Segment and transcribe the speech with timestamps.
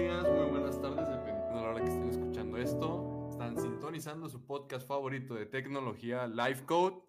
[0.00, 3.28] días, muy buenas tardes, dependiendo de la hora que estén escuchando esto.
[3.32, 7.02] Están sintonizando su podcast favorito de tecnología, Life Code.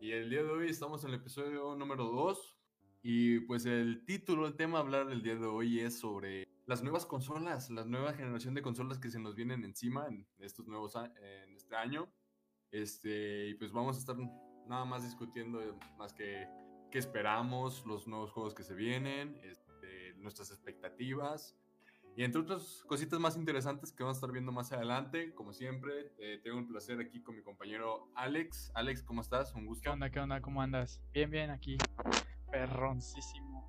[0.00, 2.56] Y el día de hoy estamos en el episodio número 2.
[3.02, 6.84] Y pues el título, el tema a hablar del día de hoy es sobre las
[6.84, 10.94] nuevas consolas, la nueva generación de consolas que se nos vienen encima en estos nuevos
[10.94, 12.08] en este año.
[12.70, 14.16] Este, y pues vamos a estar
[14.68, 15.60] nada más discutiendo
[15.98, 16.46] más que
[16.92, 21.56] qué esperamos, los nuevos juegos que se vienen, este, nuestras expectativas
[22.16, 25.34] y entre otras cositas más interesantes que vamos a estar viendo más adelante.
[25.34, 28.72] Como siempre, eh, tengo el placer aquí con mi compañero Alex.
[28.74, 29.54] Alex, ¿cómo estás?
[29.54, 29.82] Un gusto.
[29.82, 30.10] ¿Qué onda?
[30.10, 30.40] ¿Qué onda?
[30.40, 31.00] ¿Cómo andas?
[31.12, 31.76] Bien, bien, aquí.
[32.50, 33.66] Perroncísimo.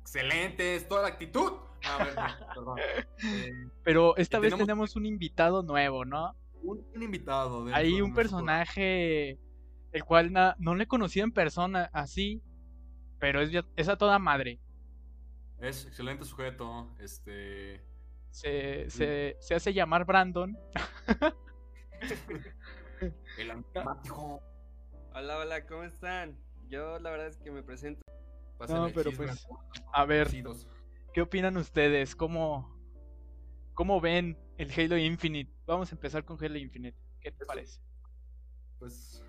[0.00, 1.52] Excelente, es toda la actitud.
[1.84, 2.14] A ver,
[2.54, 2.78] perdón.
[2.78, 3.52] Eh,
[3.84, 6.34] Pero esta Y vez tenemos- tenemos un invitado nuevo, ¿no?
[6.62, 7.66] un, un invitado.
[7.72, 9.38] Hay un personaje
[9.92, 12.42] el cual no le conocí en persona así,
[13.20, 14.60] pero es a toda madre.
[15.60, 16.88] Es excelente sujeto.
[16.98, 17.82] Este.
[18.30, 20.56] Se, se, se hace llamar Brandon.
[23.38, 24.42] El enigmático.
[25.14, 26.38] Hola, hola, ¿cómo están?
[26.68, 28.00] Yo la verdad es que me presento.
[28.58, 29.46] Pásale No, pero chisme pues,
[29.92, 30.66] a A ver, conocidos.
[31.12, 32.14] ¿qué opinan ustedes?
[32.14, 32.76] ¿Cómo,
[33.74, 35.52] ¿Cómo ven el Halo Infinite?
[35.66, 36.98] Vamos a empezar con Halo Infinite.
[37.20, 37.46] ¿Qué te Eso.
[37.46, 37.80] parece?
[38.78, 39.24] Pues.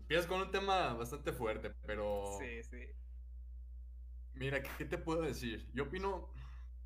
[0.00, 2.24] Empiezas con un tema bastante fuerte, pero.
[2.38, 2.78] Sí, sí.
[4.34, 5.68] Mira, ¿qué te puedo decir?
[5.74, 6.28] Yo opino,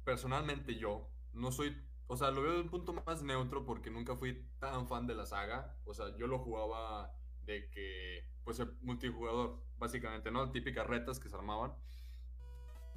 [0.04, 1.76] personalmente yo, no soy,
[2.06, 5.14] o sea, lo veo de un punto más neutro porque nunca fui tan fan de
[5.14, 5.76] la saga.
[5.84, 7.12] O sea, yo lo jugaba
[7.44, 10.50] de que, pues, el multijugador, básicamente, ¿no?
[10.50, 11.74] Típicas retas que se armaban.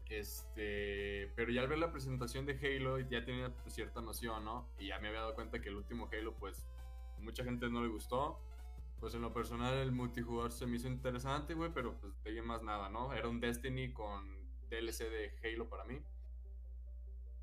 [0.09, 4.67] Este, pero ya al ver la presentación de Halo ya tenía cierta noción, ¿no?
[4.79, 6.67] Y ya me había dado cuenta que el último Halo, pues,
[7.19, 8.39] mucha gente no le gustó.
[8.99, 12.41] Pues en lo personal el multijugador se me hizo interesante, güey, pero pues de ahí
[12.41, 13.13] más nada, ¿no?
[13.13, 14.38] Era un Destiny con
[14.69, 16.01] DLC de Halo para mí.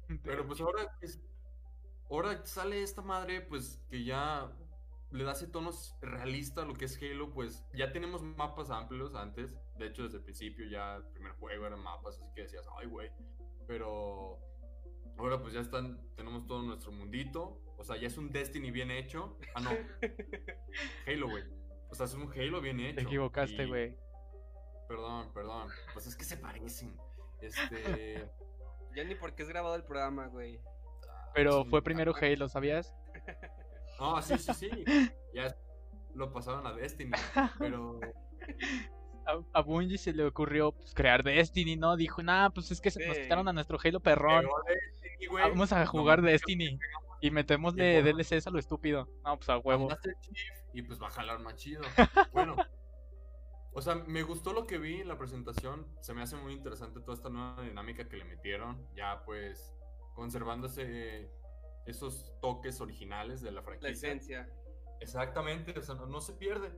[0.25, 1.21] Pero pues ahora es,
[2.11, 4.52] ahora sale esta madre, pues que ya
[5.11, 9.14] le da ese tono realista a lo que es Halo, pues ya tenemos mapas amplios
[9.14, 9.54] antes.
[9.76, 12.87] De hecho, desde el principio ya el primer juego eran mapas, así que decías, ay,
[12.87, 13.11] güey.
[13.66, 14.38] Pero
[15.18, 17.62] ahora pues ya están, tenemos todo nuestro mundito.
[17.78, 19.38] O sea, ya es un Destiny bien hecho.
[19.54, 19.71] Ah, no,
[21.06, 21.45] Halo, güey.
[21.90, 22.97] O sea, es un Halo bien hecho.
[22.97, 23.99] Te equivocaste, y- güey.
[24.88, 25.68] Perdón, perdón.
[25.92, 26.97] Pues es que se parecen.
[27.40, 28.28] Este.
[28.95, 30.59] Ya ni porque es grabado el programa, güey.
[31.35, 32.95] Pero sí, fue primero Halo, ¿sabías?
[34.00, 34.71] No, sí, sí, sí.
[35.35, 35.55] Ya
[36.14, 37.11] lo pasaron a Destiny.
[37.59, 38.00] Pero.
[39.26, 41.97] A, a Bungie se le ocurrió pues, crear Destiny, ¿no?
[41.97, 43.23] Dijo, nah, pues es que se nos Sí.
[43.25, 44.43] quitaron a nuestro Halo perrón.
[44.43, 45.50] Pegó Destiny, güey.
[45.50, 46.78] Vamos a jugar Destiny.
[47.21, 48.16] Y metémosle Llegó.
[48.19, 49.09] DLCs a lo estúpido.
[49.25, 49.88] No, pues a huevo.
[50.21, 51.83] Chief y pues va a jalar más chido.
[52.33, 52.57] Bueno.
[53.78, 55.87] O sea, me gustó lo que vi en la presentación.
[56.00, 58.88] Se me hace muy interesante toda esta nueva dinámica que le metieron.
[58.95, 59.75] Ya pues
[60.14, 61.30] conservándose
[61.85, 63.90] esos toques originales de la La franquicia.
[64.09, 64.49] esencia.
[65.00, 66.73] Exactamente, o sea, no, no se pierde.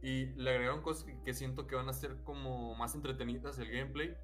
[0.00, 3.70] Y le agregaron cosas que, que siento que van a ser como más entretenidas el
[3.70, 4.16] gameplay.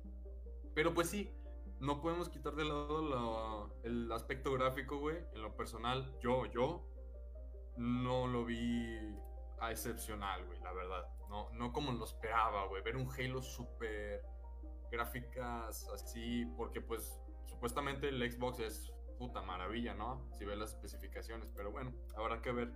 [0.75, 1.31] Pero pues sí,
[1.78, 5.19] no podemos quitar de lado la- el aspecto gráfico, güey.
[5.35, 6.88] En lo personal, yo, yo,
[7.76, 8.97] no lo vi
[9.61, 11.04] a excepcional, güey, la verdad.
[11.35, 12.81] No, no como lo esperaba, güey.
[12.85, 14.25] Ver un Halo súper
[14.93, 20.29] gráficas así, porque pues supuestamente el Xbox es puta maravilla, ¿no?
[20.31, 22.73] Si ves las especificaciones, pero bueno, habrá que ver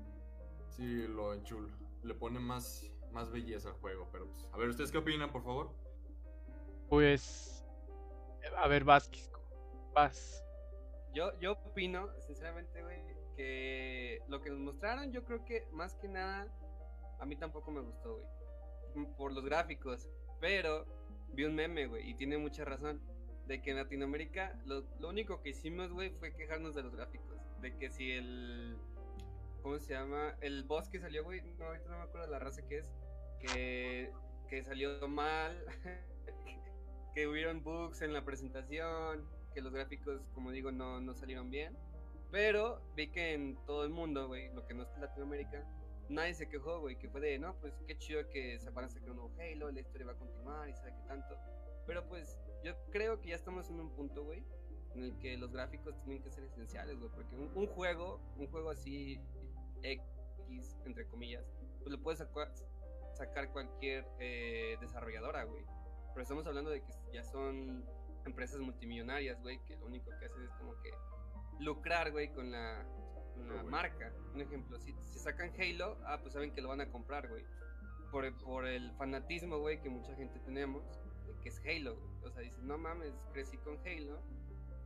[0.70, 1.72] si lo enchul,
[2.02, 5.44] le pone más, más belleza al juego, pero pues, a ver, ¿ustedes qué opinan, por
[5.44, 5.72] favor?
[6.88, 7.64] Pues.
[8.56, 9.08] A ver, vas.
[9.08, 9.40] Quisco.
[9.94, 10.44] Vas.
[11.14, 16.08] Yo, yo opino, sinceramente, güey, que lo que nos mostraron, yo creo que más que
[16.08, 16.52] nada,
[17.20, 18.37] a mí tampoco me gustó, güey.
[19.06, 20.08] Por los gráficos.
[20.40, 20.86] Pero
[21.32, 23.00] vi un meme, güey, y tiene mucha razón.
[23.46, 27.38] De que en Latinoamérica lo, lo único que hicimos, güey, fue quejarnos de los gráficos.
[27.62, 28.76] De que si el.
[29.62, 30.36] ¿Cómo se llama?
[30.40, 31.40] El boss que salió, güey.
[31.58, 32.92] No, ahorita no me acuerdo la raza que es.
[33.40, 34.12] Que,
[34.48, 35.64] que salió mal.
[37.14, 39.26] que hubieron bugs en la presentación.
[39.54, 41.74] Que los gráficos, como digo, no, no salieron bien.
[42.30, 45.64] Pero vi que en todo el mundo, güey, lo que no es Latinoamérica,
[46.08, 48.88] nadie se quejó, güey, que fue de, no, pues qué chido que se van a
[48.88, 51.36] sacar un nuevo Halo, la historia va a continuar y sabe qué tanto.
[51.86, 54.44] Pero pues yo creo que ya estamos en un punto, güey,
[54.94, 58.46] en el que los gráficos tienen que ser esenciales, güey, porque un, un juego, un
[58.48, 59.20] juego así
[59.82, 61.44] X, entre comillas,
[61.82, 62.52] pues lo sacar,
[63.14, 65.64] sacar cualquier eh, desarrolladora, güey.
[66.12, 67.84] Pero estamos hablando de que ya son
[68.24, 70.90] empresas multimillonarias, güey, que lo único que hacen es como que
[71.60, 72.84] lucrar, güey, con la,
[73.46, 73.66] la güey.
[73.66, 74.12] marca.
[74.34, 77.44] Un ejemplo, si, si sacan Halo, ah, pues saben que lo van a comprar, güey.
[78.10, 80.82] Por, por el fanatismo, güey, que mucha gente tenemos,
[81.42, 82.08] que es Halo, güey.
[82.24, 84.18] O sea, dices, no mames, crecí con Halo,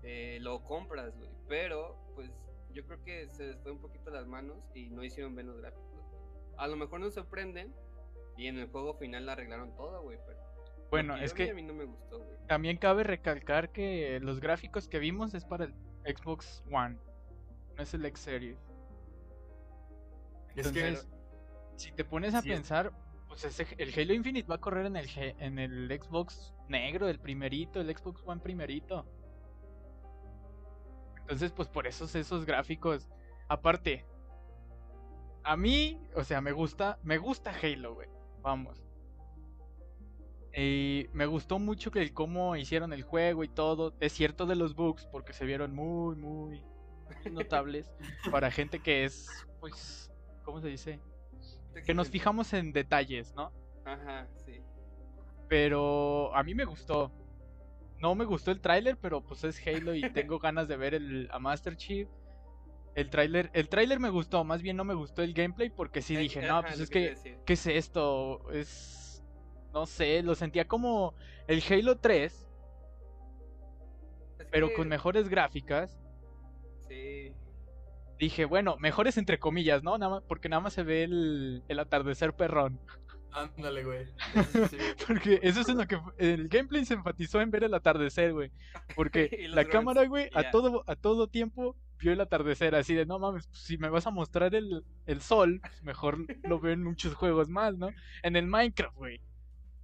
[0.03, 1.31] eh, lo compras, güey.
[1.49, 2.31] Pero, pues,
[2.73, 5.59] yo creo que se les fue un poquito las manos y no hicieron bien los
[5.59, 5.87] gráficos.
[6.57, 7.73] A lo mejor nos sorprenden
[8.37, 10.41] y en el juego final arreglaron todo, güey, pero...
[10.91, 12.37] Bueno, es que A mí no me gustó, güey.
[12.49, 16.99] también cabe recalcar que los gráficos que vimos es para el Xbox One,
[17.77, 18.59] no es el X Series.
[20.55, 20.99] Es que
[21.77, 22.93] si te pones a Sí pensar,
[23.29, 27.19] pues ese, el Halo Infinite va a correr en el, en el Xbox negro, el
[27.19, 29.07] primerito, el Xbox One primerito.
[31.21, 33.09] Entonces, pues por esos esos gráficos.
[33.49, 34.05] Aparte,
[35.45, 38.09] a mí, o sea, me gusta, me gusta Halo, güey.
[38.43, 38.85] Vamos.
[40.55, 43.95] Y me gustó mucho que el cómo hicieron el juego y todo.
[44.01, 46.63] Es cierto de los bugs, porque se vieron muy, muy
[47.31, 47.87] notables
[48.31, 49.29] para gente que es,
[49.61, 50.11] pues,
[50.45, 51.01] ¿cómo se dice?
[51.87, 53.53] Que nos fijamos en detalles, ¿no?
[53.85, 54.61] Ajá, sí.
[55.49, 57.11] Pero a mí me gustó.
[57.99, 61.29] No me gustó el tráiler, pero pues es Halo y tengo ganas de ver el,
[61.31, 62.09] a Master Chief.
[62.95, 66.15] El tráiler, el tráiler me gustó, más bien no me gustó el gameplay porque sí
[66.15, 67.41] Eh, dije, no, pues es que.
[67.47, 68.51] ¿qué es esto?
[68.53, 69.25] Es,
[69.73, 71.15] no sé, lo sentía como
[71.47, 72.33] el Halo 3,
[74.39, 76.02] Es pero con mejores gráficas.
[78.23, 79.99] Dije, bueno, mejores entre comillas, ¿no?
[79.99, 82.79] Nada más, porque nada más se ve el, el atardecer perrón.
[83.33, 84.07] Ándale, güey.
[84.71, 84.79] Sí.
[85.09, 88.53] Porque eso es en lo que el gameplay se enfatizó en ver el atardecer, güey.
[88.95, 93.19] Porque la cámara, güey, a todo, a todo tiempo vio el atardecer, así de no
[93.19, 96.85] mames, pues, si me vas a mostrar el, el sol, pues, mejor lo veo en
[96.85, 97.91] muchos juegos más, ¿no?
[98.23, 99.21] En el Minecraft, güey.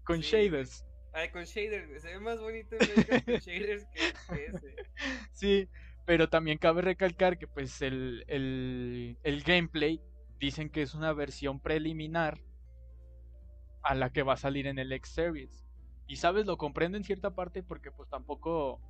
[0.05, 0.85] Con Sí, shaders.
[1.13, 4.75] Ay, con shaders, se ve más bonito en Minecraft con shaders que, que ese.
[5.33, 5.69] Sí,
[6.09, 10.01] pero también cabe recalcar que pues el, el, el gameplay
[10.41, 12.41] dicen que es una versión preliminar
[13.83, 15.67] a la que va a salir en el X Series.
[16.07, 18.81] Y sabes, lo comprendo en cierta parte porque pues tampoco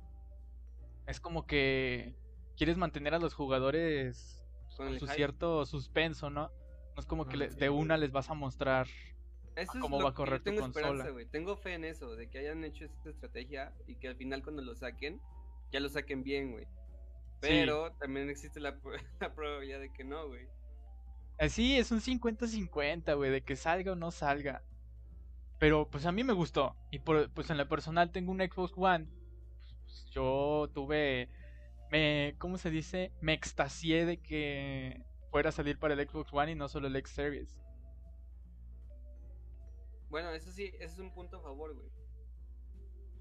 [1.07, 2.15] es como que
[2.55, 4.41] quieres mantener a los jugadores
[4.77, 5.15] Con su hype.
[5.15, 6.43] cierto suspenso, ¿no?
[6.43, 8.87] No es como que Ah, le- de una les vas a mostrar.
[9.57, 11.11] Eso cómo va a correr tu consola.
[11.31, 14.61] Tengo fe en eso, de que hayan hecho esta estrategia y que al final cuando
[14.61, 15.19] lo saquen,
[15.69, 16.65] ya lo saquen bien, güey.
[17.41, 18.79] Pero también existe la,
[19.19, 20.47] la probabilidad de que no, güey.
[21.37, 24.63] Así es un 50-50, güey, de que salga o no salga.
[25.57, 26.75] Pero pues a mí me gustó.
[26.91, 29.07] Y por, pues en lo personal tengo un Xbox One.
[29.85, 31.29] Pues, yo tuve.
[31.91, 32.35] Me.
[32.39, 33.11] ¿Cómo se dice?
[33.21, 36.95] Me extasié de que fuera a salir para el Xbox One y no solo el
[36.97, 37.59] X Series.
[40.09, 41.87] Bueno, eso sí, ese es un punto a favor, güey.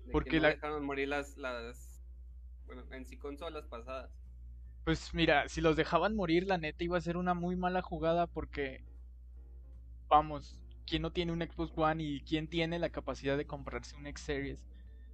[0.07, 1.88] De Porque que no la- dejaron morir las, las,
[2.69, 4.11] bueno, en sí consolas pasadas.
[4.85, 8.27] Pues mira, si los dejaban morir, la neta iba a ser una muy mala jugada
[8.27, 8.85] porque.
[10.09, 14.07] Vamos, ¿quién no tiene un Xbox One y quién tiene la capacidad de comprarse un
[14.07, 14.65] X Series?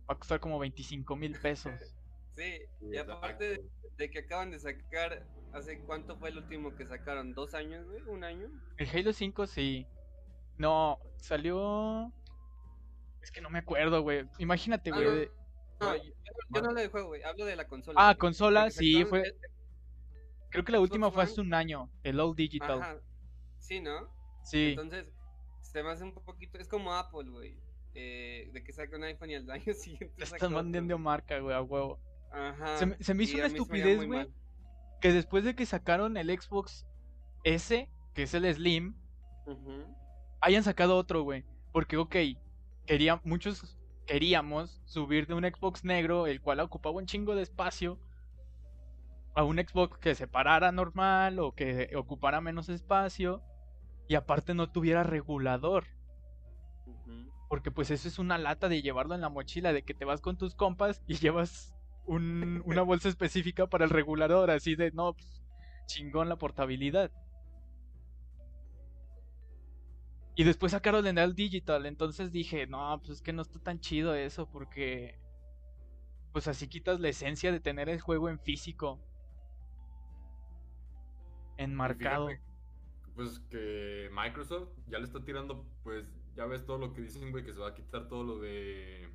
[0.08, 1.72] Va a costar como 25 mil pesos.
[2.36, 6.84] Sí, y aparte de, de que acaban de sacar, ¿hace cuánto fue el último que
[6.84, 7.32] sacaron?
[7.32, 8.02] ¿Dos años, güey?
[8.08, 8.48] ¿Un año?
[8.76, 9.86] El Halo 5 sí.
[10.58, 12.12] No, salió.
[13.22, 14.28] Es que no me acuerdo, güey.
[14.40, 15.30] Imagínate, Ah, güey.
[15.80, 15.96] No.
[15.96, 16.02] yo,
[16.50, 18.00] yo no hablo del juego, güey, hablo de la consola.
[18.00, 18.18] Ah, güey.
[18.18, 19.22] consola, Porque sí, fue.
[20.50, 21.90] Creo que la última fue hace un año.
[22.04, 22.80] El All Digital.
[22.80, 22.96] Ajá.
[23.58, 24.08] Sí, ¿no?
[24.44, 24.70] Sí.
[24.70, 25.06] Entonces,
[25.62, 26.58] se me hace un poquito.
[26.58, 27.56] Es como Apple, güey.
[27.96, 30.12] eh, de que saca un iPhone y al año siguiente.
[30.22, 31.98] Están mandando marca, güey, a huevo.
[32.32, 32.76] Ajá.
[32.78, 34.28] Se me- se me hizo una estupidez, güey.
[35.00, 36.86] Que después de que sacaron el Xbox
[37.44, 38.94] S, que es el Slim,
[40.40, 41.44] hayan sacado otro, güey.
[41.72, 42.14] Porque, ok,
[42.86, 47.98] quería, muchos queríamos subir de un Xbox negro, el cual ocupaba un chingo de espacio,
[49.34, 53.42] a un Xbox que se parara normal o que ocupara menos espacio
[54.08, 55.84] y aparte no tuviera regulador.
[57.48, 60.20] Porque pues eso es una lata de llevarlo en la mochila, de que te vas
[60.20, 61.74] con tus compas y llevas
[62.06, 65.42] un- una bolsa específica para el regulador, así de, no, pues,
[65.86, 67.10] chingón la portabilidad.
[70.36, 73.78] Y después sacaron en el digital, entonces dije, no, pues es que no está tan
[73.80, 75.20] chido eso, porque
[76.32, 79.00] pues así quitas la esencia de tener el juego en físico.
[81.56, 82.28] Enmarcado.
[82.28, 82.44] Fíjate,
[83.14, 87.44] pues que Microsoft ya le está tirando, pues ya ves todo lo que dicen, güey,
[87.44, 89.08] que se va a quitar todo lo de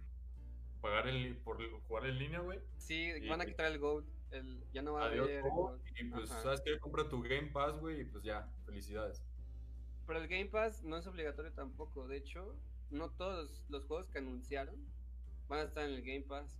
[0.79, 2.59] pagar en por jugar en línea, güey.
[2.77, 4.07] Sí, Y- van a quitar el Gold.
[4.31, 5.43] El, ya no va a haber
[5.99, 6.41] y pues, Ajá.
[6.43, 6.77] ¿sabes qué?
[6.79, 9.25] Compra tu Game Pass, güey, y pues ya, felicidades.
[10.09, 12.07] Pero el Game Pass no es obligatorio tampoco.
[12.07, 12.55] De hecho,
[12.89, 14.75] no todos los juegos que anunciaron
[15.47, 16.59] van a estar en el Game Pass.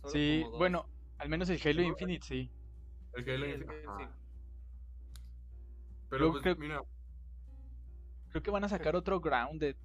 [0.00, 0.86] Solo Sí, bueno,
[1.18, 2.50] al menos el Halo Infinite sí.
[3.14, 4.04] El Halo Infinite, sí.
[6.08, 6.82] Pero Yo pues, creo- mira,
[8.30, 9.76] Creo que van a sacar otro Grounded.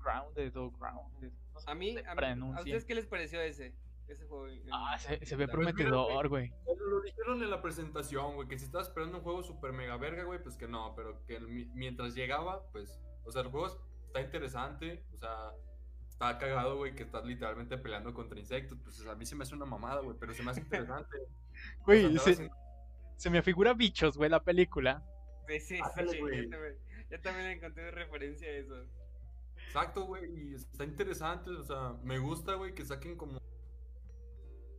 [0.00, 1.32] Grounded o Grounded.
[1.54, 2.60] no sé A mí, a, mí- ¿a pronuncia.
[2.60, 3.74] ustedes qué les pareció ese?
[4.12, 4.48] Ese juego.
[4.48, 6.52] en- Ah, se, se ve prometedor, güey.
[6.78, 10.24] Lo dijeron en la presentación, güey, que si estabas esperando un juego super mega verga,
[10.24, 13.66] güey, pues que no, pero que mi- mientras llegaba, pues, o sea, el juego
[14.06, 15.52] está interesante, o sea,
[16.08, 19.54] está cagado, güey, que estás literalmente peleando contra insectos, pues a mí se me hace
[19.54, 20.60] una mamada, güey, pero se me hace
[21.00, 21.16] interesante.
[21.86, 22.50] Güey, O sea, andabas se, en-
[23.16, 25.02] se me figura bichos, güey, la película.
[25.48, 26.44] Sí, sí, sí, Ándale, sí, güey.
[26.44, 26.76] yo, también,
[27.10, 28.74] yo también encontré referencia a eso.
[29.66, 33.40] Exacto, güey, y está interesante, o sea, me gusta, güey, que saquen como,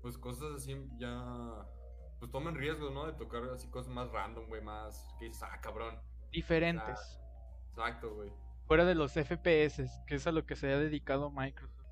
[0.03, 1.65] pues cosas así, ya,
[2.19, 3.07] pues tomen riesgos, ¿no?
[3.07, 5.97] De tocar así cosas más random, güey, más, que dices, ah, cabrón.
[6.29, 7.21] Diferentes.
[7.69, 8.29] Exacto, güey.
[8.67, 11.87] Fuera de los FPS, que es a lo que se ha dedicado Microsoft.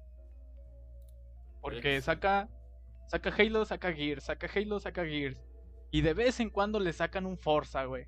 [1.61, 2.49] Porque saca,
[3.07, 5.41] saca Halo, saca Gears, saca Halo, saca Gears.
[5.89, 8.07] Y de vez en cuando le sacan un Forza, güey.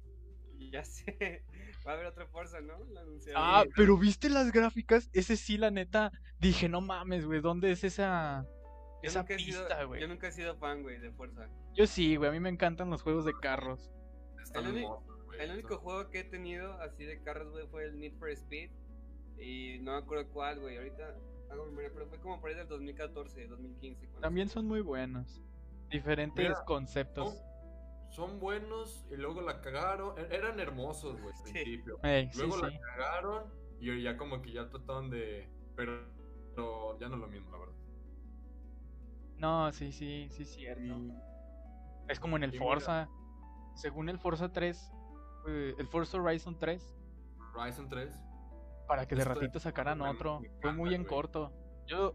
[0.69, 1.45] Ya sé.
[1.87, 2.77] Va a haber otra fuerza, ¿no?
[2.85, 3.03] La.
[3.35, 5.09] Ah, pero ¿viste las gráficas?
[5.13, 8.45] Ese sí, la neta, dije, no mames, güey, ¿dónde es esa,
[9.03, 10.01] Yo esa nunca he sido- pista, güey?
[10.01, 11.47] Yo nunca he sido fan, güey, de fuerza.
[11.75, 13.91] Yo sí, güey, a mí me encantan los juegos de carros.
[14.41, 18.29] Están El único juego que he tenido así de carros, güey, fue el Need for
[18.29, 18.71] Speed.
[19.37, 20.77] Y no me acuerdo cuál, güey.
[20.77, 21.15] Ahorita
[21.51, 24.05] hago memoria, pero fue como por ahí del 2014, 2015.
[24.07, 25.41] cuando También son muy buenos.
[25.89, 27.33] Diferentes Mira, conceptos.
[28.09, 30.17] Son, son buenos y luego la cagaron.
[30.17, 31.51] E- Eran hermosos, güey, al Sí.
[31.53, 31.99] principio.
[32.35, 32.61] Luego sí.
[32.61, 33.43] la cagaron
[33.79, 35.49] y ya como que ya trataron de...
[35.75, 36.05] Pero,
[36.55, 37.73] pero ya no es lo mismo, la verdad.
[39.43, 40.81] No, sí, sí, sí, cierto.
[40.83, 41.13] Y-
[42.07, 43.09] Es como en el mira- Forza.
[43.75, 44.89] Según el Forza 3,
[45.47, 46.95] eh, el Forza Horizon 3,
[47.53, 48.17] Ryzen 3.
[48.87, 50.39] para que de Esto- ratito sacaran me- otro.
[50.39, 51.13] me Fue muy en güey.
[51.13, 51.51] corto.
[51.87, 52.13] Yo,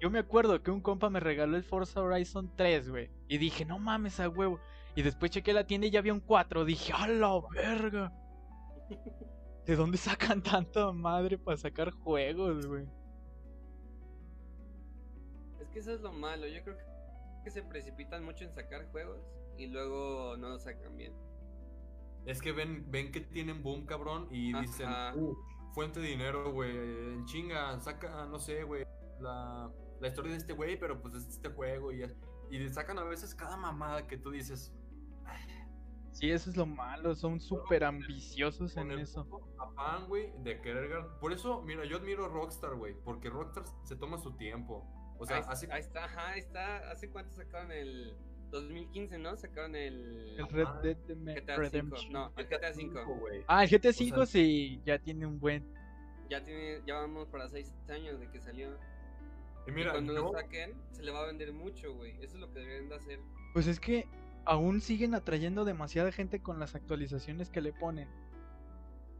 [0.00, 3.10] yo me acuerdo que un compa me regaló el Forza Horizon 3, güey.
[3.28, 4.60] Y dije, no mames a huevo.
[4.94, 6.64] Y después chequé la tienda y ya había un 4.
[6.66, 8.12] Dije, ¡a la verga!
[9.66, 12.86] ¿De dónde sacan tanta madre para sacar juegos, güey?
[15.72, 16.46] Es que eso es lo malo.
[16.46, 16.76] Yo creo
[17.42, 19.18] que se precipitan mucho en sacar juegos
[19.56, 21.14] y luego no los sacan bien.
[22.26, 24.88] Es que ven, ven que tienen boom, cabrón, y dicen.
[25.16, 25.34] "Uh,
[25.74, 28.84] fuente de dinero, güey, en chinga, saca, no sé, güey,
[29.18, 32.04] la, la historia de este güey, pero pues es este juego, y,
[32.50, 34.72] y sacan a veces cada mamada que tú dices,
[36.12, 37.14] Sí, eso es lo malo.
[37.14, 39.26] Son súper ambiciosos en el eso.
[39.58, 41.18] afán, güey, de querer ganar.
[41.18, 44.86] Por eso, mira, yo admiro a Rockstar, güey, porque Rockstar se toma su tiempo.
[45.22, 46.90] O sea, ahí, hace ahí está, ajá, ahí está.
[46.90, 48.14] ¿Hace cuánto sacaron el
[48.50, 49.36] 2015, no?
[49.36, 50.80] Sacaron el, El Red Ajá.
[50.80, 51.56] Dead GTA V.
[51.56, 52.12] Redemption.
[52.12, 53.04] No, el GTA V.
[53.20, 53.44] güey.
[53.46, 55.64] Ah, el GTA sea- V sí, ya tiene un buen.
[56.28, 58.70] Ya tiene, ya vamos para 6 años de que salió.
[59.66, 62.12] Y y mira, cuando lo saquen, se le va a vender mucho, güey.
[62.22, 63.20] Eso es lo que deberían de hacer.
[63.52, 64.08] Pues es que
[64.44, 68.08] aún siguen atrayendo demasiada gente con las actualizaciones que le ponen.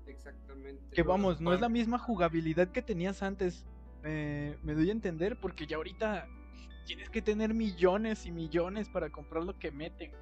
[0.06, 0.82] Exactamente.
[0.94, 3.64] Que vamos, no es la misma jugabilidad que tenías antes.
[4.02, 6.28] Me, me doy a entender porque ya ahorita
[6.86, 10.12] tienes que tener millones y millones para comprar lo que meten.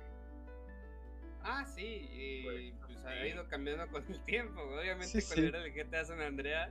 [1.43, 4.61] Ah, sí, y Güey, pues ha ido cambiando con el tiempo.
[4.61, 5.49] Obviamente, Sí, cuando sí.
[5.49, 6.71] era el GTA San Andreas,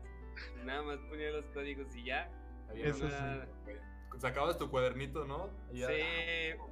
[0.53, 2.29] pues nada más ponía los códigos y ya.
[2.75, 3.15] Eso no sí.
[3.15, 3.47] era-
[4.19, 5.49] sacabas tu cuadernito, ¿no?
[5.71, 5.89] Y Sí, ya,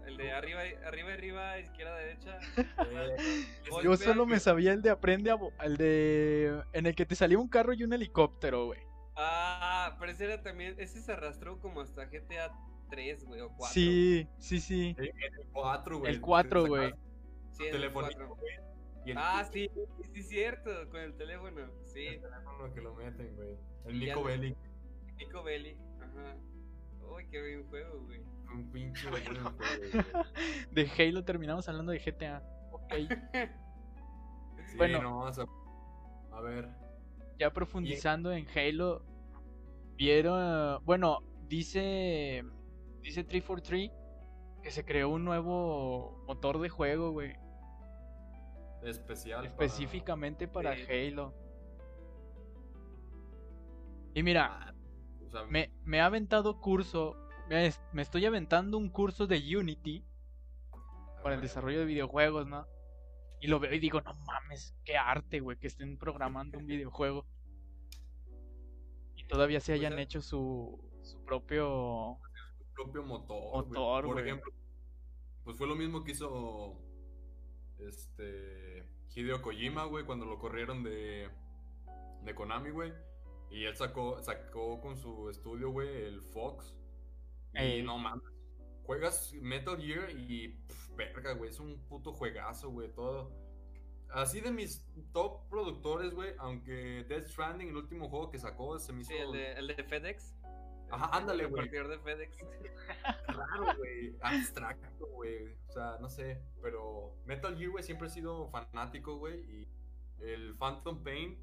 [0.05, 2.39] el de arriba, arriba, arriba, izquierda, derecha.
[2.91, 3.45] eh,
[3.83, 5.37] Yo solo me sabía el de aprende a...
[5.63, 6.63] El de...
[6.73, 8.86] En el que te salía un carro y un helicóptero, güey.
[9.17, 12.51] Ah, pero ese era también, ese se arrastró como hasta GTA
[12.89, 13.73] 3, güey, o 4.
[13.73, 14.95] Sí, sí, sí.
[14.97, 15.11] el
[15.51, 16.13] 4, güey.
[16.13, 16.93] El 4, Sacabas güey.
[17.51, 18.35] sí, el telefonito, 4.
[18.35, 18.53] güey,
[19.05, 19.69] y el- Ah, sí,
[20.13, 22.05] sí, cierto, con el teléfono, sí.
[22.07, 23.57] El teléfono que lo meten, güey.
[23.85, 24.57] El Nico Bellic.
[25.17, 26.35] Nico Belli, ajá.
[27.09, 28.21] Uy, qué buen juego, güey.
[28.53, 30.05] Un pinche buen juego, güey.
[30.71, 32.43] De Halo terminamos hablando de GTA.
[32.71, 32.93] Ok.
[34.67, 35.01] Sí, Bueno.
[35.01, 35.45] no, o sea,
[36.33, 36.67] a ver.
[37.39, 39.03] Ya profundizando en Halo,
[39.95, 42.43] vieron, bueno, dice
[43.01, 43.91] dice 343
[44.63, 47.33] que se creó un nuevo motor de juego, güey,
[48.83, 49.45] Especial.
[49.45, 50.83] específicamente para Sí.
[50.91, 51.33] Halo.
[54.13, 54.73] Y mira,
[55.25, 57.15] o sea, me, me ha aventado curso,
[57.49, 60.03] me, es- me estoy aventando un curso de Unity
[61.23, 62.65] para el desarrollo de videojuegos, ¿no?
[63.39, 67.25] Y lo veo y digo, no mames, qué arte, güey, que estén programando un videojuego.
[69.15, 72.17] Y todavía se Pues hayan ya- hecho su, su propio...
[72.57, 73.65] su propio motor.
[73.65, 73.79] güey.
[73.79, 74.25] Motor, Por güey.
[74.25, 74.51] ejemplo,
[75.43, 76.79] pues fue lo mismo que hizo
[77.79, 81.29] este Hideo Kojima, güey, cuando lo corrieron de,
[82.23, 82.93] de Konami, güey.
[83.49, 86.75] Y él sacó, sacó con su estudio, güey, el Fox.
[87.53, 88.23] Y no mames.
[88.83, 90.59] Juegas Metal Gear y
[90.97, 93.31] verga, güey, es un puto juegazo, güey, todo.
[94.09, 98.91] Así de mis top productores, güey, aunque Death Stranding, el último juego que sacó, se
[98.93, 100.33] me hizo Sí, el de, el de FedEx.
[100.89, 101.63] Ajá, El ándale, güey.
[101.65, 102.37] repartidor de FedEx.
[103.27, 105.53] raro, güey, abstracto, güey.
[105.67, 109.67] O sea, no sé, pero Metal Gear, güey, siempre he sido fanático, güey, y
[110.19, 111.37] el Phantom Pain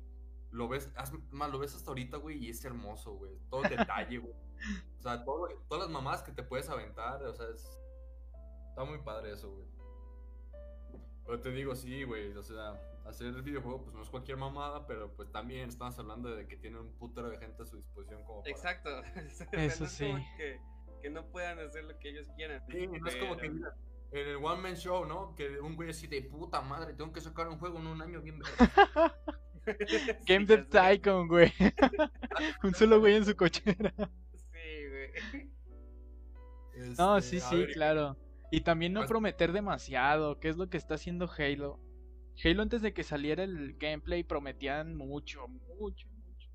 [0.51, 0.91] lo ves,
[1.31, 3.33] más lo ves hasta ahorita, güey, y es hermoso, güey.
[3.51, 4.35] Todo el detalle, güey.
[4.99, 7.79] O sea, todo- todas las mamás que te puedes aventar, o sea, es...
[8.75, 9.65] Está muy padre eso, güey.
[11.25, 14.85] Pero te digo, sí, güey, o sea, hacer el videojuego, pues no es cualquier mamada,
[14.89, 18.25] pero pues también estamos hablando de que tienen un putero de gente a su disposición
[18.25, 18.51] como para...
[18.51, 18.91] Exacto.
[19.53, 20.13] Eso no es sí.
[20.37, 20.61] Que,
[21.03, 22.65] que no puedan hacer lo que ellos quieran.
[22.69, 23.77] Sí, no es como que mira,
[24.11, 25.37] en el One Man Show, ¿no?
[25.37, 28.21] Que un güey así de puta madre, tengo que sacar un juego en un año
[28.21, 29.17] bien verga".
[30.27, 30.69] Game Sí, of.
[30.69, 31.53] Tycoon, güey.
[32.65, 33.95] un solo güey en su cochera.
[34.53, 35.13] Sí, güey.
[36.99, 38.17] No, Este, sí, a sí, ver, claro.
[38.55, 41.81] Y también no Pues- prometer demasiado, que es lo que está haciendo Halo.
[42.45, 46.51] Halo antes de que saliera el gameplay prometían mucho, mucho, mucho.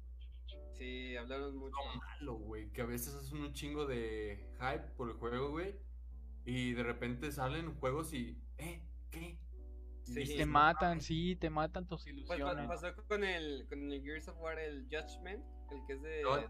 [0.73, 1.75] Sí, hablaron mucho.
[1.75, 5.75] Lo malo, güey, que a veces hacen un chingo de hype por el juego, güey.
[6.45, 8.81] Y de repente salen juegos y, ¿eh?
[9.11, 9.37] ¿Qué?
[10.07, 10.37] Y Sí.
[10.37, 11.05] Te "No matan, mames".
[11.05, 12.67] sí, te matan tus Pues ilusiones.
[12.67, 16.35] pasó con el, con el Gears of War, el Judgment, el que es de, No,
[16.37, 16.47] de.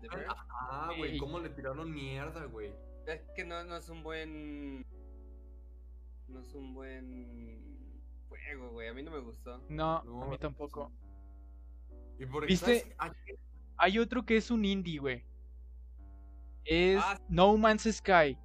[0.49, 1.17] Ah, güey, Sí.
[1.17, 2.71] cómo le tiraron mierda, güey.
[3.05, 4.85] Es que no, no es un buen.
[6.29, 7.95] No es un buen
[8.27, 8.87] juego, güey.
[8.87, 9.57] A mí no me gustó.
[9.69, 10.91] No, No, a mí tampoco.
[12.19, 12.79] Y por ¿Viste?
[12.79, 13.39] ¿sabes a qué?
[13.77, 15.25] Hay otro que es un indie, güey.
[16.65, 18.37] Es Ah, No Man's Sky.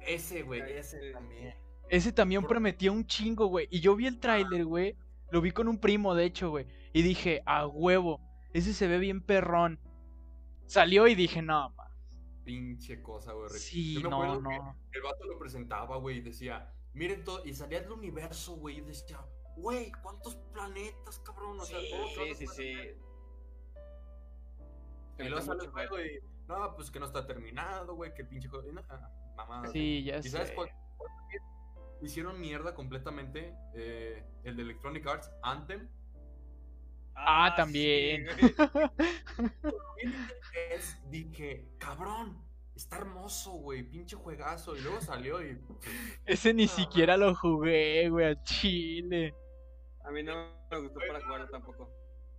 [0.00, 1.54] Ese, güey, ese también.
[1.88, 3.68] Ese también Por- prometía un chingo, güey.
[3.70, 4.96] Y yo vi el tráiler, güey.
[5.30, 6.66] Lo vi con un primo, de hecho, güey.
[6.92, 8.20] Y dije, a huevo,
[8.52, 9.78] ese se ve bien perrón.
[10.66, 11.90] Salió y dije, no, ma.
[12.44, 13.48] Pinche cosa, güey.
[13.50, 14.76] Sí, Yo me no, no.
[14.92, 18.80] El vato lo presentaba, güey, y decía, miren todo, y salía del universo, güey, y
[18.82, 19.18] decía,
[19.56, 21.60] güey, ¿cuántos planetas, cabrón?
[21.60, 22.72] O sea, Sí, todos sí, los sí, sí.
[22.74, 23.06] planetas".
[25.16, 28.22] Se Y luego sale el juego y, no, pues que no está terminado, güey, que
[28.22, 29.62] el pinche juego, no, ah.
[29.72, 30.54] Sí, ya ¿Y sabes sé.
[30.54, 30.70] cuál?
[30.96, 31.10] cuál
[32.02, 35.88] Hicieron mierda completamente eh, el de Electronic Arts, Anthem.
[37.14, 38.24] Ah, sí, también.
[38.24, 38.54] güey.
[40.70, 42.42] Es, dije, cabrón,
[42.80, 44.76] está hermoso, güey, pinche juegazo.
[44.76, 45.58] Y luego salió y...
[46.26, 49.34] Ese ni siquiera lo jugué, güey, a Chile.
[50.04, 50.32] A mí no
[50.70, 51.90] me gustó para jugarlo tampoco.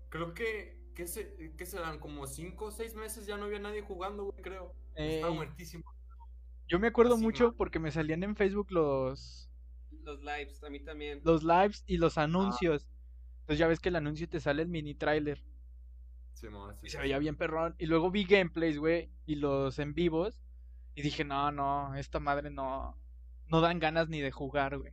[0.10, 3.82] Creo que, que, se, que serán como 5 o 6 meses ya no había nadie
[3.82, 4.76] jugando, güey, creo.
[4.96, 5.84] Ey, Estaba muertísimo.
[6.68, 7.56] yo me acuerdo así, mucho man.
[7.58, 9.50] porque me salían en Facebook los,
[10.04, 11.22] Los lives, a mí también.
[11.24, 12.90] los lives y los anuncios.
[13.42, 15.44] Entonces ya ves que el anuncio te sale el mini trailer.
[16.42, 17.76] Sí, mo, sí, Y se veía bien perrón.
[17.78, 20.42] Y luego vi gameplays, güey, y los en vivos.
[20.96, 22.98] Y dije, no, no, esta madre no.
[23.46, 24.92] No dan ganas ni de jugar, güey.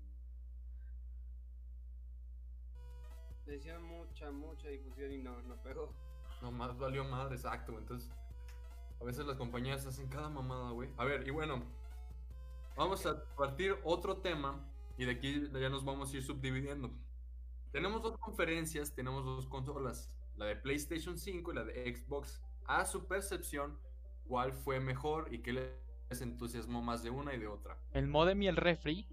[3.46, 5.94] Hicieron mucha, mucha difusión y no, no pegó.
[6.42, 7.78] Nomás valió madre, exacto.
[7.78, 8.12] Entonces,
[9.00, 10.90] a veces las compañías hacen cada mamada, güey.
[10.98, 11.64] A ver, y bueno,
[12.76, 16.90] vamos a partir otro tema y de aquí ya nos vamos a ir subdividiendo.
[17.72, 22.40] Tenemos dos conferencias, tenemos dos consolas, la de PlayStation 5 y la de Xbox.
[22.66, 23.78] A su percepción,
[24.26, 27.78] ¿cuál fue mejor y qué les entusiasmó más de una y de otra?
[27.92, 29.06] El modem y el refri.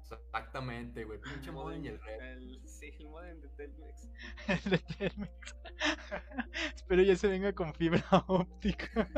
[0.00, 1.18] Exactamente, güey.
[1.20, 2.00] Pinche modem y el.
[2.20, 4.08] El- sí, el modem de Telmex.
[4.64, 5.56] El de Telmex.
[6.76, 9.08] Espero ya se venga con fibra óptica.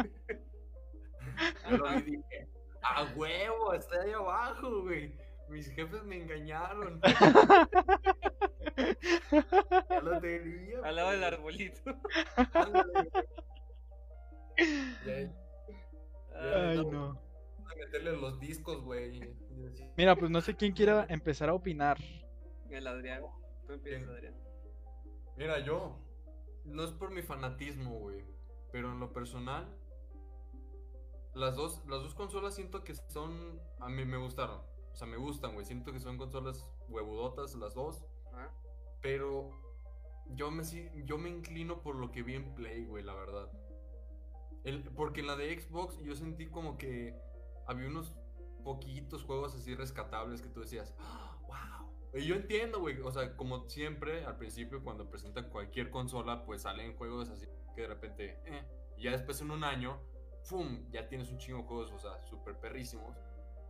[2.82, 5.12] A huevo, está ahí abajo, güey.
[5.48, 7.00] Mis jefes me engañaron.
[8.76, 11.80] Ya lo tenía, Al lado del arbolito.
[16.34, 17.10] Ay, no.
[17.64, 19.34] a meterle los discos, güey.
[19.96, 21.96] Mira, pues no sé quién quiera empezar a opinar.
[22.68, 23.22] El Adrián.
[23.66, 24.08] Tú empiezas.
[24.10, 24.34] Adrián.
[25.36, 25.98] Mira, yo.
[26.64, 28.24] No es por mi fanatismo, güey.
[28.72, 29.66] Pero en lo personal.
[31.34, 33.60] Las dos, las dos consolas siento que son.
[33.80, 34.60] A mí me gustaron.
[34.96, 35.66] O sea, me gustan, güey.
[35.66, 38.02] Siento que son consolas huevudotas las dos.
[39.02, 39.50] Pero
[40.30, 40.62] yo me,
[41.04, 43.52] yo me inclino por lo que vi en Play, güey, la verdad.
[44.64, 47.14] El- porque en la de Xbox yo sentí como que
[47.66, 48.14] había unos
[48.64, 53.36] poquitos juegos así rescatables que tú decías, "Ah, wow, Y yo entiendo, güey, o sea,
[53.36, 58.40] como siempre, al principio cuando presentan cualquier consola, pues salen juegos así que de repente,
[58.46, 58.64] eh,
[58.96, 60.00] y ya después en un año,
[60.42, 60.88] ¡fum!
[60.90, 63.14] Ya tienes un chingo de juegos, o sea, súper perrísimos.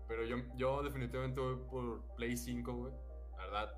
[0.09, 2.93] Pero yo, yo definitivamente voy por Play 5, güey.
[3.33, 3.73] La verdad,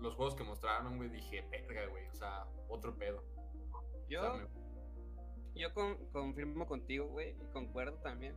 [0.00, 3.22] los juegos que mostraron, güey, dije, verga, güey, o sea, otro pedo.
[3.72, 8.34] O Yo, sea, me- yo con- confirmo contigo, güey, y concuerdo también,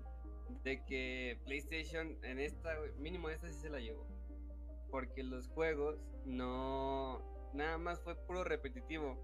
[0.63, 4.05] de que PlayStation en esta, güey, mínimo esta sí se la llevó.
[4.89, 7.21] Porque los juegos no.
[7.53, 9.17] Nada más fue puro repetitivo.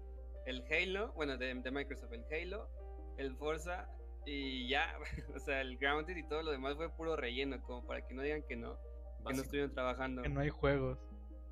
[0.46, 2.68] El Halo, bueno, de, de Microsoft, el Halo,
[3.16, 3.88] el Forza
[4.26, 4.98] y ya.
[5.34, 8.22] o sea, el Grounded y todo lo demás fue puro relleno, como para que no
[8.22, 8.78] digan que no,
[9.26, 10.22] que no estuvieron trabajando.
[10.22, 10.98] Que no hay juegos.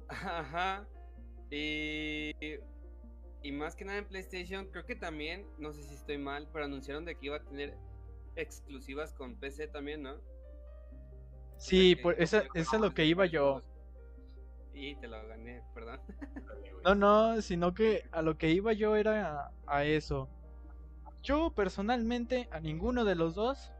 [0.09, 0.87] Ajá.
[1.51, 2.33] Y,
[3.43, 6.65] y más que nada en PlayStation, creo que también, no sé si estoy mal, pero
[6.65, 7.77] anunciaron de que iba a tener
[8.37, 10.15] exclusivas con PC también, ¿no?
[10.15, 10.21] O
[11.59, 13.63] sea, Sí, por, esa, esa es lo que iba yo.
[14.75, 16.01] Y te lo gané, perdón.
[16.85, 20.29] No, no, sino que a lo que iba yo era a, a eso.
[21.23, 23.73] Yo personalmente a ninguno de los dos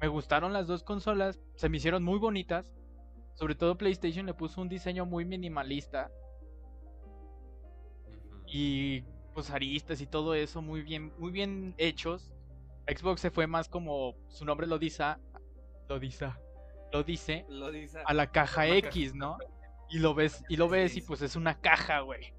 [0.00, 2.72] me gustaron las dos consolas, se me hicieron muy bonitas.
[3.34, 6.10] Sobre todo PlayStation le puso un diseño muy minimalista
[8.46, 9.02] y
[9.34, 12.32] pues aristas y todo eso muy bien, muy bien hechos.
[12.88, 15.04] Xbox se fue más como su nombre lo dice,
[15.88, 16.32] lo dice,
[17.00, 17.46] lo dice
[18.04, 18.66] a la caja.
[18.68, 19.36] X, ¿no?
[19.90, 22.35] Y lo ves, y lo ves y pues es una caja, güey.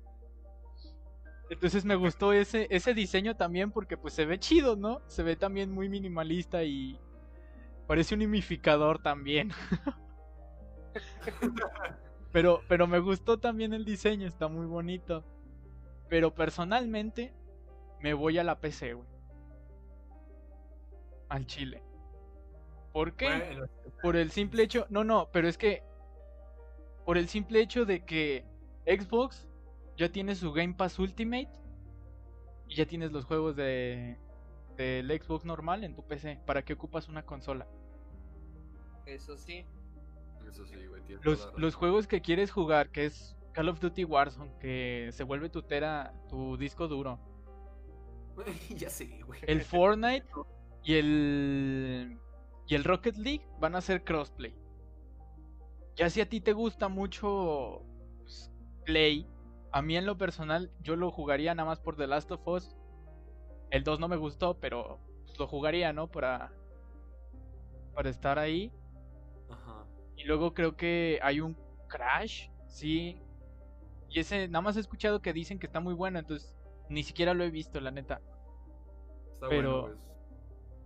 [1.49, 5.01] Entonces me gustó ese, ese diseño también porque pues se ve chido, ¿no?
[5.07, 6.99] Se ve también muy minimalista y
[7.87, 9.51] parece un humidificador también.
[12.31, 15.23] pero, pero me gustó también el diseño, está muy bonito.
[16.09, 17.33] Pero personalmente
[18.01, 19.07] me voy a la PC, güey.
[21.29, 21.81] Al chile.
[22.91, 23.27] ¿Por qué?
[23.27, 23.65] Bueno,
[24.01, 25.83] Por el simple hecho, no, no, pero es que
[27.05, 28.43] por el simple hecho de que
[28.85, 29.47] Xbox
[29.97, 31.49] ya tiene su Game Pass Ultimate
[32.67, 34.17] y ya tienes los juegos de
[34.77, 36.39] del Xbox normal en tu PC.
[36.45, 37.67] ¿Para qué ocupas una consola?
[39.05, 39.65] Eso sí.
[40.47, 41.01] Eso sí, güey.
[41.03, 45.23] tienes Los, los juegos que quieres jugar, que es Call of Duty Warzone, que se
[45.23, 47.19] vuelve tu tera, tu disco duro.
[48.77, 49.39] ya sé, güey.
[49.47, 50.27] El Fortnite
[50.83, 52.19] y el
[52.67, 54.53] y el Rocket League van a ser crossplay.
[55.95, 57.81] Ya si a ti te gusta mucho
[58.19, 58.51] pues,
[58.85, 59.25] Play,
[59.77, 62.75] a mí en lo personal yo lo jugaría nada más por The Last of Us.
[63.69, 66.07] El 2 no me gustó, pero pues, lo jugaría, ¿no?
[66.07, 66.51] Para
[67.93, 68.71] para estar ahí.
[69.49, 69.85] Ajá.
[70.15, 71.55] Y luego creo que hay un
[71.87, 73.21] Crash, sí.
[74.09, 76.55] Y ese nada más he escuchado que dicen que está muy bueno, entonces
[76.89, 78.21] ni siquiera lo he visto, la neta.
[79.33, 80.07] Está Pero- bueno, pues.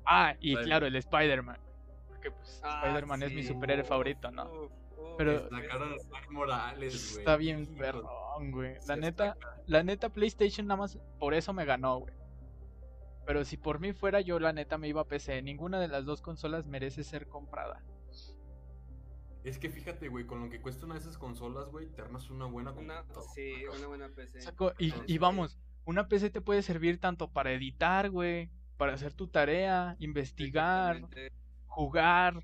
[0.06, 1.60] Ah, y Spider- claro, el Spider-Man.
[2.08, 4.70] Porque pues Ah, Spider-Man es mi superhéroe favorito, ¿no?
[5.18, 7.20] Pero- La cara de Zack Morales, güey.
[7.20, 8.76] Está bien Hijo, perrón, güey.
[8.88, 12.14] La neta, la neta PlayStation nada más por eso me ganó, güey.
[13.26, 15.42] Pero si por mí fuera yo, la neta me iba a PC.
[15.42, 17.84] Ninguna de las dos consolas merece ser comprada.
[19.44, 22.30] Es que fíjate, güey, con lo que cuesta una de esas consolas, güey, te armas
[22.30, 24.42] una buena Una, sí, una buena PC.
[24.42, 29.28] Saco- y, vamos, una PC te puede servir tanto para editar, güey, para hacer tu
[29.28, 31.02] tarea, investigar,
[31.66, 32.44] jugar,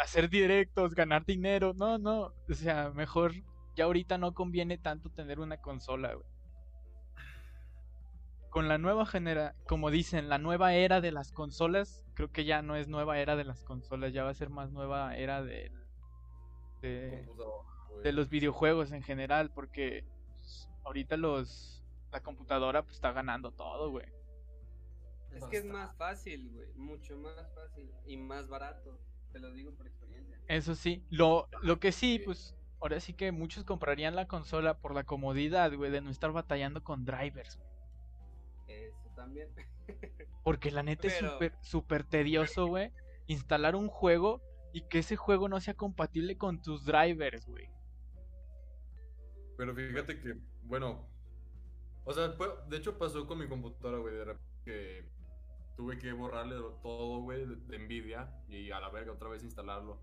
[0.00, 1.72] hacer directos, ganar dinero.
[1.74, 3.32] No, no, o sea, mejor
[3.76, 6.26] ya ahorita no conviene tanto tener una consola, güey.
[8.50, 12.62] Con la nueva genera, como dicen, la nueva era de las consolas, creo que ya
[12.62, 15.72] no es nueva era de las consolas, ya va a ser más nueva era del-
[16.82, 17.28] de,
[18.02, 20.04] de los videojuegos en general, porque
[20.38, 24.06] pues, ahorita los la computadora pues está ganando todo, güey.
[25.30, 26.72] Es que es más fácil, güey.
[26.74, 27.88] Mucho más fácil.
[28.04, 28.98] Y más barato.
[29.32, 30.36] Te lo digo por experiencia.
[30.48, 34.94] Eso sí, lo, lo que sí, pues ahora sí que muchos comprarían la consola por
[34.94, 37.56] la comodidad, güey, de no estar batallando con drivers.
[37.58, 37.68] güey.
[38.68, 39.48] Eso también.
[40.44, 42.92] Porque la neta es súper, súper tedioso, güey,
[43.26, 47.68] instalar un juego y que ese juego no sea compatible con tus drivers, güey.
[49.56, 51.06] Pero fíjate que, bueno,
[52.04, 55.04] o sea, fue- de hecho pasó con mi computadora, güey, de repente que
[55.80, 59.98] tuve que borrarle todo, güey, de, de Nvidia y a la verga otra vez instalarlo.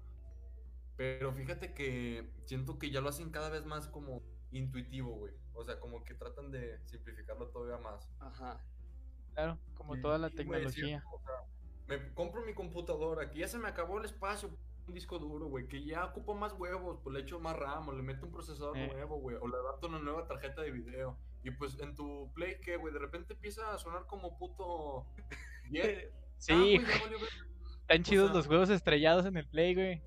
[0.96, 5.34] Pero fíjate que siento que ya lo hacen cada vez más como intuitivo, güey.
[5.54, 8.10] O sea, como que tratan de simplificarlo todavía más.
[8.20, 8.60] Ajá.
[9.36, 11.04] Claro, como Y- toda la sí, tecnología.
[11.14, 11.36] o sea,
[11.88, 14.50] me compro mi computadora, que ya se me acabó el espacio,
[14.88, 17.94] un disco duro, güey, que ya ocupa más huevos, pues le echo más RAM, o
[17.94, 18.88] le meto un procesador Eh.
[18.92, 21.16] nuevo, güey, o le adapto una nueva tarjeta de video.
[21.44, 22.92] Y pues en tu Play, ¿qué, güey?
[22.92, 25.06] De repente empieza a sonar como puto...
[25.70, 26.10] Bien.
[26.38, 27.30] Sí, Ah, güey, güey,
[27.82, 30.02] están chidos sea- los juegos estrellados en el Play, güey.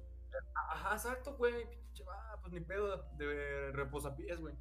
[0.55, 1.65] Ajá, exacto, güey.
[2.09, 4.55] ah, pues ni pedo, de reposapiés, güey.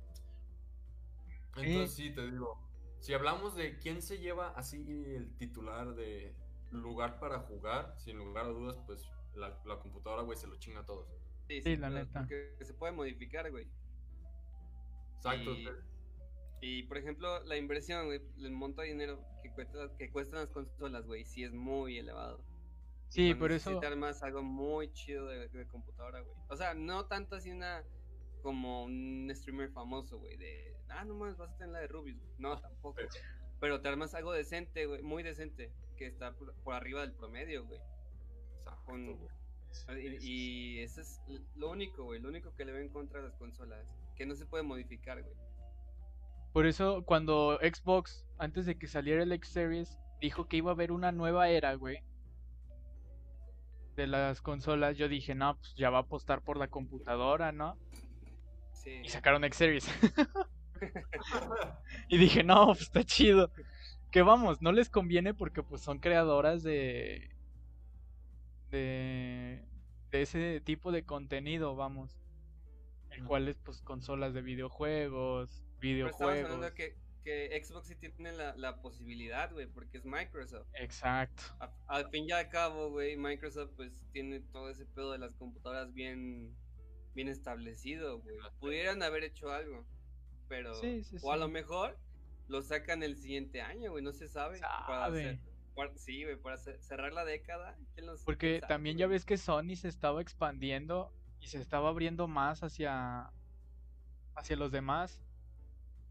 [1.55, 2.57] Entonces sí, te digo,
[2.99, 4.77] si hablamos de quién se lleva así
[5.15, 6.35] el titular de
[6.71, 10.81] lugar para jugar, sin lugar a dudas, pues la, la computadora, güey, se lo chinga
[10.81, 11.07] a todos.
[11.47, 12.19] Sí, Sí, la neta.
[12.21, 13.67] Porque se puede modificar, güey.
[15.17, 15.51] Exacto.
[15.51, 15.67] Y-
[16.61, 20.49] Y por ejemplo, la inversión, güey, el monto de dinero que, cuesta, que cuestan las
[20.49, 22.43] consolas, güey, sí es muy elevado.
[23.07, 23.71] Sí, por eso.
[23.71, 26.35] necesitas más algo muy chido de, de computadora, güey.
[26.49, 27.83] O sea, no tanto así una
[28.43, 32.19] como un streamer famoso, güey, de, ah, no más, vas a tener la de Rubius,
[32.19, 32.33] güey.
[32.37, 32.95] No, tampoco.
[32.95, 33.09] Pero-
[33.59, 37.65] Pero te armas algo decente, güey, muy decente, que está por, por arriba del promedio,
[37.65, 37.79] güey.
[38.59, 39.29] Exacto, con- güey.
[40.23, 41.21] Y, y eso es
[41.55, 44.35] lo único, güey, lo único que le veo en contra a las consolas, que no
[44.35, 45.35] se puede modificar, güey.
[46.53, 50.73] Por eso cuando Xbox, antes de que saliera el X Series, dijo que iba a
[50.73, 52.03] haber una nueva era, güey.
[53.95, 57.77] De las consolas, yo dije, no, pues ya va a apostar por la computadora, ¿no?
[58.71, 59.01] Sí.
[59.03, 59.87] Y sacaron X Series.
[62.07, 63.51] y dije, no, pues está chido.
[64.11, 67.29] Que vamos, no les conviene porque pues son creadoras de...
[68.71, 69.65] De...
[70.11, 72.17] De ese tipo de contenido, vamos.
[73.11, 76.45] El cual es pues consolas de videojuegos, videojuegos.
[76.51, 80.67] hablando que, que Xbox sí tiene la, la posibilidad, güey, porque es Microsoft.
[80.73, 81.43] Exacto.
[81.59, 85.33] A- al fin y al cabo, güey, Microsoft pues tiene todo ese pedo de las
[85.35, 86.55] computadoras bien,
[87.15, 88.37] bien establecido, güey.
[88.59, 89.85] Pudieran haber hecho algo,
[90.47, 90.73] pero...
[90.75, 91.39] Sí, sí, o a sí.
[91.41, 91.97] lo mejor
[92.47, 94.59] lo sacan el siguiente año, güey, no se sabe.
[94.59, 95.19] Para Sabe.
[95.29, 95.39] hacer-
[95.75, 97.77] para- sí, güey, para ce- cerrar la década.
[97.93, 101.89] ¿quién los- Porque sabe, también ya ves que Sony se estaba expandiendo y se estaba
[101.89, 103.31] abriendo más hacia
[104.35, 105.21] hacia los demás.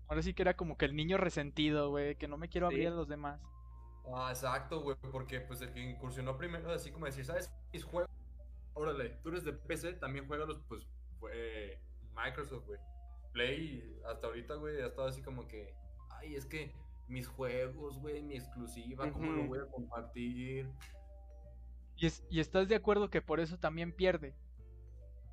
[0.09, 2.80] Ahora sí que era como que el niño resentido, güey, que no me quiero abrir
[2.82, 2.86] Sí.
[2.86, 3.40] a los demás.
[4.14, 7.52] Ah, exacto, güey, porque pues el que incursionó primero, así como decir, ¿sabes?
[7.72, 8.11] Mis juegos,
[8.72, 10.86] órale, tú eres de PC, también juegalos, pues
[11.20, 11.78] fue
[12.14, 12.80] Microsoft, güey.
[13.32, 15.74] Play, hasta ahorita, güey, ha estado así como que,
[16.11, 16.74] ay, es que
[17.06, 20.70] mis juegos, güey, mi exclusiva, ¿cómo lo voy a compartir?
[21.96, 24.34] Y, es- y estás de acuerdo que por eso también pierde,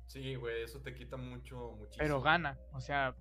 [0.06, 1.96] Sí, güey, eso te quita mucho, muchísimo.
[1.98, 2.58] pero gana.
[2.72, 3.16] O sea,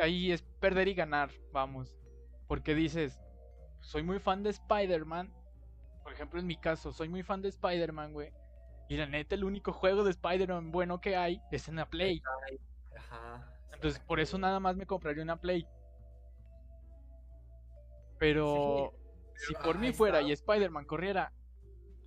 [0.00, 1.94] ahí es perder y ganar, vamos.
[2.48, 3.20] Porque dices,
[3.80, 5.32] soy muy fan de Spider-Man.
[6.02, 8.32] Por ejemplo, en mi caso, soy muy fan de Spider-Man, güey.
[8.88, 12.22] Y la neta, el único juego de Spider-Man bueno que hay es en la Play.
[12.96, 13.52] Ajá.
[13.72, 15.66] Entonces, por eso nada más me compraría una Play.
[18.18, 18.92] Pero
[19.34, 20.22] si Pero por mí fuera está.
[20.22, 21.32] y Spider-Man corriera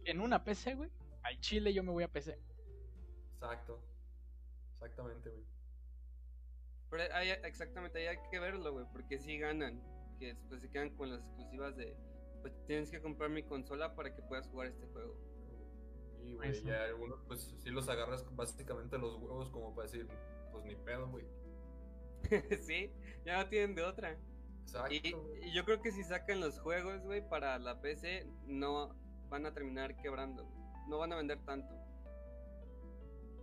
[0.06, 0.92] en una PC, güey,
[1.24, 2.40] al Chile yo me voy a PC.
[3.34, 3.84] Exacto.
[4.74, 5.46] Exactamente, güey.
[6.90, 9.82] Pero hay, exactamente, ahí hay que verlo, güey, porque si ganan,
[10.18, 11.96] que después se quedan con las exclusivas de,
[12.42, 15.16] pues tienes que comprar mi consola para que puedas jugar este juego.
[16.24, 16.68] Y, güey, Eso.
[16.68, 20.08] y a algunos, pues sí los agarras básicamente los huevos como para decir,
[20.52, 21.26] pues ni pedo, güey.
[22.62, 22.92] sí,
[23.26, 24.18] ya no tienen de otra.
[24.62, 24.94] Exacto.
[24.94, 25.16] Y,
[25.54, 28.96] yo creo que si sacan los juegos, güey, para la PC, no
[29.30, 30.48] van a terminar quebrando.
[30.88, 31.74] No van a vender tanto.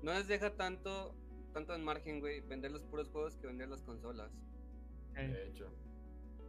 [0.02, 1.14] No les deja tanto,
[1.56, 4.30] tanto en margen, güey, vender los puros juegos que vender las consolas.
[5.14, 5.72] De hecho.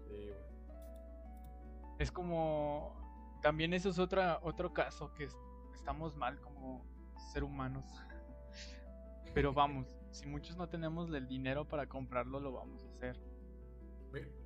[0.05, 1.97] Sí, güey.
[1.97, 3.39] Es como.
[3.41, 5.37] También eso es otra, otro caso que es-
[5.73, 6.85] estamos mal como
[7.31, 7.85] ser humanos.
[9.33, 13.17] Pero vamos, si muchos no tenemos el dinero para comprarlo, lo vamos a hacer.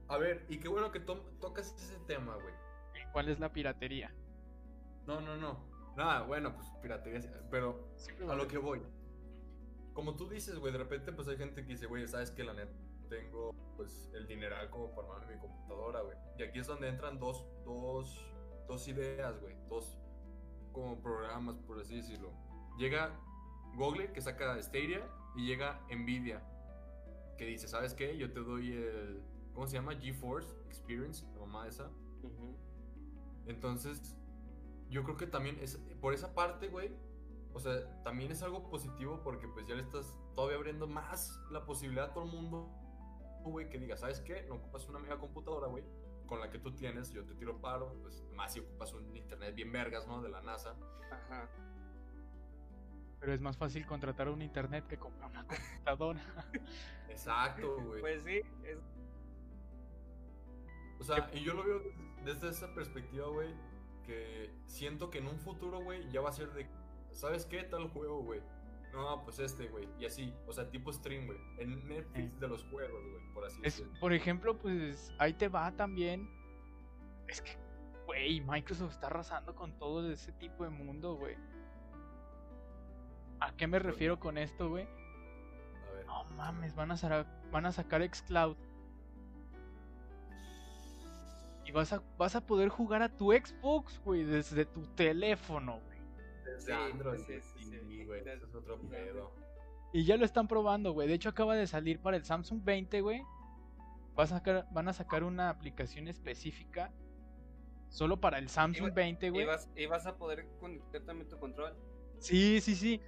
[0.09, 2.53] A ver, y qué bueno que to- tocas ese tema, güey.
[3.13, 4.13] ¿Cuál es la piratería?
[5.07, 5.57] No, no, no.
[5.95, 7.87] Nada, bueno, pues piratería, sí, pero
[8.29, 8.81] a lo que voy.
[10.01, 12.55] Como tú dices, güey, de repente pues hay gente que dice, güey, sabes que la
[12.55, 12.73] neta
[13.07, 16.17] tengo pues el dineral como para armar mi computadora, güey.
[16.39, 18.19] Y aquí es donde entran dos, dos,
[18.67, 19.99] dos ideas, güey, dos
[20.71, 22.33] como programas, por así decirlo.
[22.79, 23.15] Llega
[23.75, 26.41] Google que saca Stadia y llega Nvidia
[27.37, 28.17] que dice, ¿sabes qué?
[28.17, 29.21] Yo te doy el,
[29.53, 29.95] ¿cómo se llama?
[29.95, 31.91] GeForce Experience, la mamá esa.
[33.45, 34.17] Entonces,
[34.89, 36.89] yo creo que también es por esa parte, güey.
[37.53, 41.65] O sea, también es algo positivo porque pues ya le estás todavía abriendo más la
[41.65, 42.69] posibilidad a todo el mundo,
[43.43, 44.43] güey, que diga, ¿sabes qué?
[44.47, 45.83] No ocupas una mega computadora, güey,
[46.27, 49.53] con la que tú tienes, yo te tiro paro, pues más si ocupas un internet
[49.53, 50.21] bien vergas, ¿no?
[50.21, 50.75] De la NASA.
[51.11, 51.49] Ajá.
[53.19, 56.21] Pero es más fácil contratar un internet que comprar una computadora.
[57.09, 58.01] Exacto, güey.
[58.01, 58.79] Pues sí, es,
[60.99, 61.81] O sea, y yo lo veo
[62.23, 63.53] desde esa perspectiva, güey,
[64.03, 66.67] que siento que en un futuro, güey, ya va a ser de,
[67.11, 67.63] ¿sabes qué?
[67.63, 68.41] Tal juego, güey.
[68.93, 69.87] No, pues este, güey.
[69.99, 71.37] Y así, o sea, tipo stream, güey.
[71.59, 72.39] En Netflix Sí.
[72.39, 73.99] de los juegos, güey, por así Es, decirlo.
[73.99, 76.29] por ejemplo, pues ahí te va también.
[77.27, 77.57] Es que,
[78.05, 81.37] güey, Microsoft está arrasando con todo ese tipo de mundo, güey.
[83.39, 84.87] ¿A qué me refiero con esto, güey?
[86.35, 88.57] mames, van a, sa- van a sacar Xcloud.
[91.65, 95.90] Y vas a, vas a poder jugar a tu Xbox, güey, desde tu teléfono, güey.
[96.53, 98.05] Desde Sí, Android, sí, sí, sí, sí.
[98.05, 98.21] güey.
[98.27, 99.31] Eso es otro pedo.
[99.93, 101.07] Y ya lo están probando, güey.
[101.07, 103.21] De hecho, acaba de salir para el Samsung 20, güey.
[104.17, 106.91] Va a sacar, van a sacar una aplicación específica
[107.89, 109.45] solo para el Samsung va- 20, Y güey.
[109.45, 111.73] vas, y vas a poder conectar también tu control.
[112.19, 113.01] Sí, sí, sí.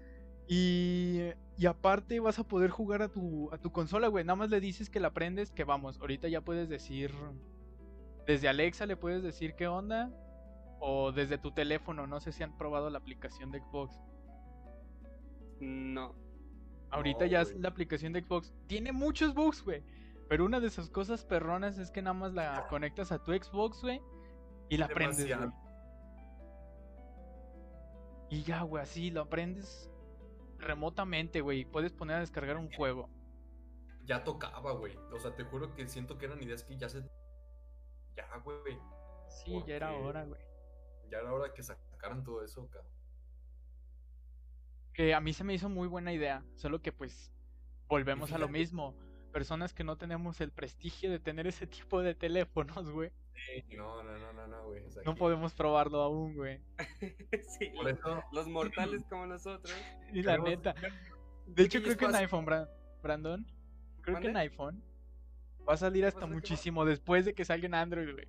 [0.47, 1.21] Y,
[1.57, 4.25] y aparte vas a poder jugar a tu, a tu consola, güey.
[4.25, 7.11] Nada más le dices que la prendes, que vamos, ahorita ya puedes decir...
[8.25, 10.09] Desde Alexa le puedes decir qué onda.
[10.85, 14.01] O desde tu teléfono, no sé si han probado la aplicación de Xbox.
[15.61, 16.13] No.
[16.91, 18.53] Ahorita No, ya es la aplicación de Xbox.
[18.67, 19.81] Tiene muchos bugs, güey.
[20.27, 23.81] Pero una de sus cosas perronas es que nada más la conectas a tu Xbox,
[23.81, 24.01] güey.
[24.67, 25.29] Y la prendes, güey.
[25.29, 25.57] Demasiado.
[28.29, 29.89] Y ya, güey, así lo aprendes
[30.57, 31.63] remotamente, güey.
[31.63, 33.09] Puedes poner a descargar un juego.
[34.03, 34.97] Ya tocaba, güey.
[35.13, 37.03] O sea, te juro que siento que eran ideas que ya se.
[38.17, 38.77] Ya, güey.
[39.29, 40.52] Sí, ya era hora, güey.
[41.09, 42.91] Ya era hora que sacaran todo eso, cabrón.
[44.93, 46.43] Que a mí se me hizo muy buena idea.
[46.55, 47.31] Solo que pues
[47.87, 48.95] volvemos a lo mismo.
[49.31, 53.11] Personas que no tenemos el prestigio de tener ese tipo de teléfonos, güey.
[53.75, 54.83] No, no, no, no, no, güey.
[54.85, 56.61] O sea, No que- podemos probarlo aún, güey.
[57.57, 58.23] sí, Por los, eso.
[58.31, 59.73] los mortales como nosotros.
[60.13, 60.75] Y la neta.
[61.47, 62.69] De hecho, creo que en iPhone, Bra-
[63.01, 63.45] Brandon.
[64.01, 64.83] Creo que en iPhone.
[65.67, 68.27] Va a salir hasta muchísimo después de que salga en Android, güey.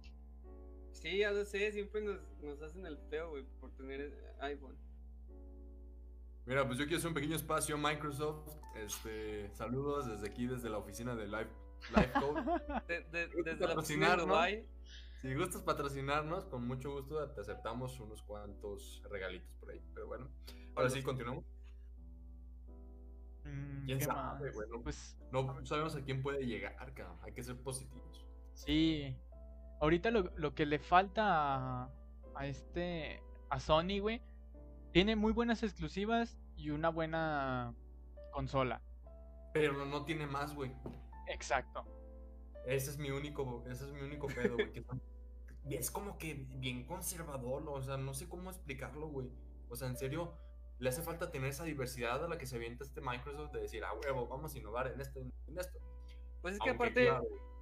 [0.94, 4.76] Sí, ya lo sé, siempre nos, nos hacen el feo, güey, por tener eh, iPhone.
[6.46, 8.48] Mira, pues yo quiero hacer un pequeño espacio Microsoft.
[8.76, 11.48] Este, saludos desde aquí, desde la oficina de Live,
[11.94, 12.42] Live Code.
[12.88, 14.68] De- de- ¿Gusta desde la oficina de
[15.22, 19.80] si gustas patrocinarnos, con mucho gusto te aceptamos unos cuantos regalitos por ahí.
[19.94, 20.28] Pero bueno,
[20.76, 21.44] ahora sí, continuamos.
[23.44, 24.54] Mm, ¿Quién ¿qué sabe, más?
[24.54, 24.68] güey?
[24.68, 27.18] No- Pues No sabemos a quién puede llegar, cabrón.
[27.22, 28.24] Hay que ser positivos.
[28.52, 29.16] sí.
[29.84, 31.90] Ahorita lo, lo que le falta a,
[32.34, 33.20] a este.
[33.50, 34.22] A Sony, güey.
[34.92, 37.74] Tiene muy buenas exclusivas y una buena
[38.32, 38.80] consola.
[39.52, 40.72] Pero no tiene más, güey.
[41.28, 41.84] Exacto.
[42.64, 44.72] Ese es mi único, ese es mi único pedo, güey.
[45.68, 49.30] es como que bien conservador, o sea, no sé cómo explicarlo, güey.
[49.68, 50.32] O sea, en serio,
[50.78, 53.84] le hace falta tener esa diversidad a la que se avienta este Microsoft de decir,
[53.84, 55.78] ah, huevo, vamos a innovar en esto, en esto.
[56.40, 57.53] Pues es que Aunque, aparte, claro,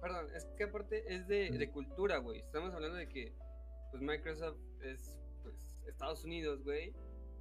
[0.00, 2.40] perdón, es que aparte es de, de cultura, güey.
[2.40, 3.32] Estamos hablando de que,
[3.90, 5.54] pues Microsoft es, pues,
[5.86, 6.94] Estados Unidos, güey.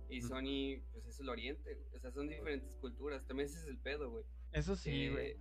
[0.10, 0.22] Y.
[0.22, 1.88] Sony, pues es el Oriente, güey.
[1.96, 3.26] O sea, son diferentes culturas.
[3.28, 4.24] También ese es el pedo, güey.
[4.54, 5.36] Eso sí, güey.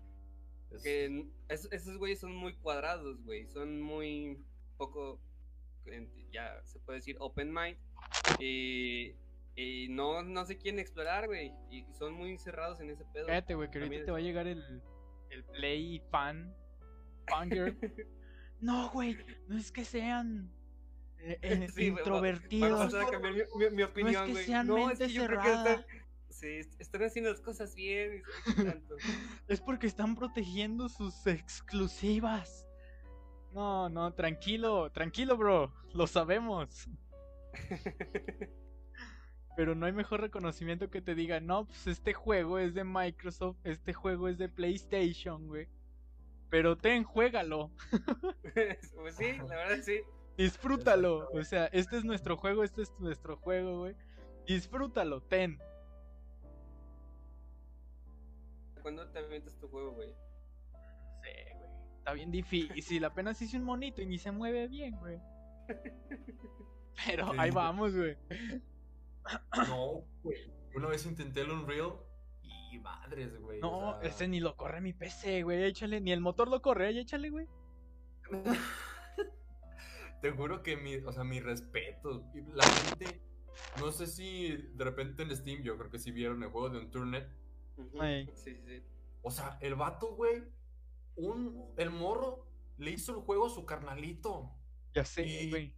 [0.72, 3.46] es- que es- esos güeyes son muy cuadrados, güey.
[3.46, 4.44] Son muy
[4.76, 5.20] poco,
[6.32, 7.78] ya se puede decir, open mind.
[8.40, 9.14] Y,
[9.54, 11.52] y no, no se quieren explorar, güey.
[11.70, 13.26] Y son muy cerrados en ese pedo.
[13.28, 14.82] Cállate, güey, que ahorita También te es- va a llegar el,
[15.30, 16.52] el Play fan.
[18.60, 19.18] No, güey,
[19.48, 20.50] no es que sean
[21.18, 22.86] eh, eh, Sí, introvertidos.
[22.92, 24.44] pasar a cambiar mi, mi- mi opinión, que güey.
[24.46, 25.70] sean No, es mente creo que cerrada.
[25.74, 25.86] están,
[26.30, 28.22] sí, est- están haciendo las cosas bien.
[28.56, 28.96] tanto.
[29.48, 32.66] Es porque están protegiendo sus exclusivas.
[33.52, 35.72] No, no, tranquilo, tranquilo, bro.
[35.92, 36.88] Lo sabemos.
[39.56, 43.56] Pero no hay mejor reconocimiento que te diga, no, pues este juego es de Microsoft,
[43.64, 45.68] este juego es de PlayStation, güey.
[46.50, 47.70] Pero ten, juégalo,
[48.94, 50.00] pues sí, la verdad sí.
[50.36, 51.28] disfrútalo.
[51.32, 53.96] O sea, este es nuestro juego, este es nuestro juego, güey.
[54.46, 55.58] Disfrútalo, ten.
[58.80, 60.10] ¿Cuándo te avientas tu juego, güey?
[60.10, 61.70] No sé, güey.
[61.98, 63.04] Está bien difícil.
[63.04, 65.20] Apenas hice un monito y ni se mueve bien, güey.
[67.06, 68.16] Pero ¿Qué ahí vamos, güey.
[69.66, 70.52] No, güey.
[70.76, 71.94] Una vez intenté el Unreal
[72.78, 73.60] madres, güey.
[73.60, 75.64] No, o sea, ese ni lo corre mi PC, güey.
[75.64, 77.46] Échale, ni el motor lo corre, ahí échale, güey.
[80.20, 82.24] Te juro que mi, o sea, mi respeto.
[82.54, 83.20] La gente,
[83.78, 86.78] no sé si de repente en Steam, yo creo que sí vieron el juego de
[86.78, 87.28] Unturnet.
[87.76, 88.26] Ujú, Ey.
[88.34, 88.82] Sí, sí, sí.
[89.22, 90.42] O sea, el vato, güey,
[91.16, 92.46] un, el morro
[92.78, 94.50] le hizo el juego a su carnalito.
[94.94, 95.74] Ya sé, Y- güey.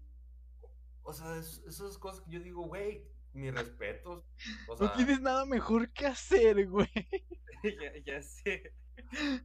[1.03, 4.25] O sea, es- esas cosas que yo digo, güey, mis respetos.
[4.69, 6.89] O No tienes nada mejor que hacer, güey.
[7.63, 8.73] ya, ya sé.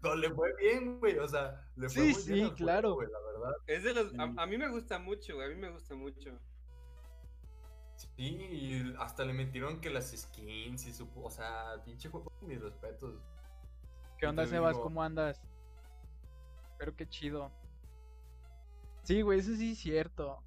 [0.01, 1.17] no, le fue bien, güey.
[1.19, 2.93] O sea, le fue Sí, muy sí, bien juego, claro.
[2.95, 3.55] güey, la verdad.
[3.67, 4.33] Es de los, a, Sí.
[4.37, 5.47] a mí me gusta mucho, güey.
[5.47, 6.31] A mí me gusta mucho.
[7.95, 11.07] Sí, y hasta le metieron que las skins y su.
[11.15, 13.21] O sea, pinche juego, mis respetos.
[14.17, 14.73] ¿Qué onda, Sebas?
[14.73, 15.41] digo- ¿Cómo andas?
[16.71, 17.51] Espero que chido.
[19.03, 20.41] Sí, güey, eso sí es cierto.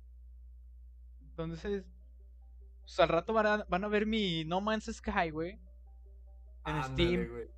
[1.23, 1.85] Entonces,
[2.87, 5.59] pues al rato van a, van a ver mi No Man's Sky, güey.
[6.67, 7.29] En Steam.
[7.29, 7.49] güey.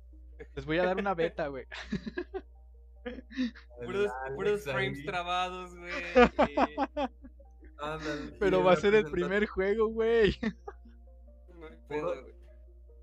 [0.55, 1.65] Les voy a dar una beta, güey.
[4.35, 5.93] Puros, frames trabados, güey.
[7.79, 10.29] Ándale, Pero va a ser el primer juego, güey.
[10.31, 10.39] y
[11.59, 12.33] no hay pedo, Puro- güey.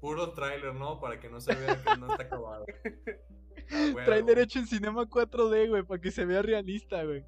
[0.01, 1.01] Puro tráiler, ¿no?
[1.01, 2.65] Para que no se vea que no está acabado.
[3.71, 3.95] Ah.
[4.05, 7.25] Trailer hecho en cinema 4D, güey, para que se vea realista, güey.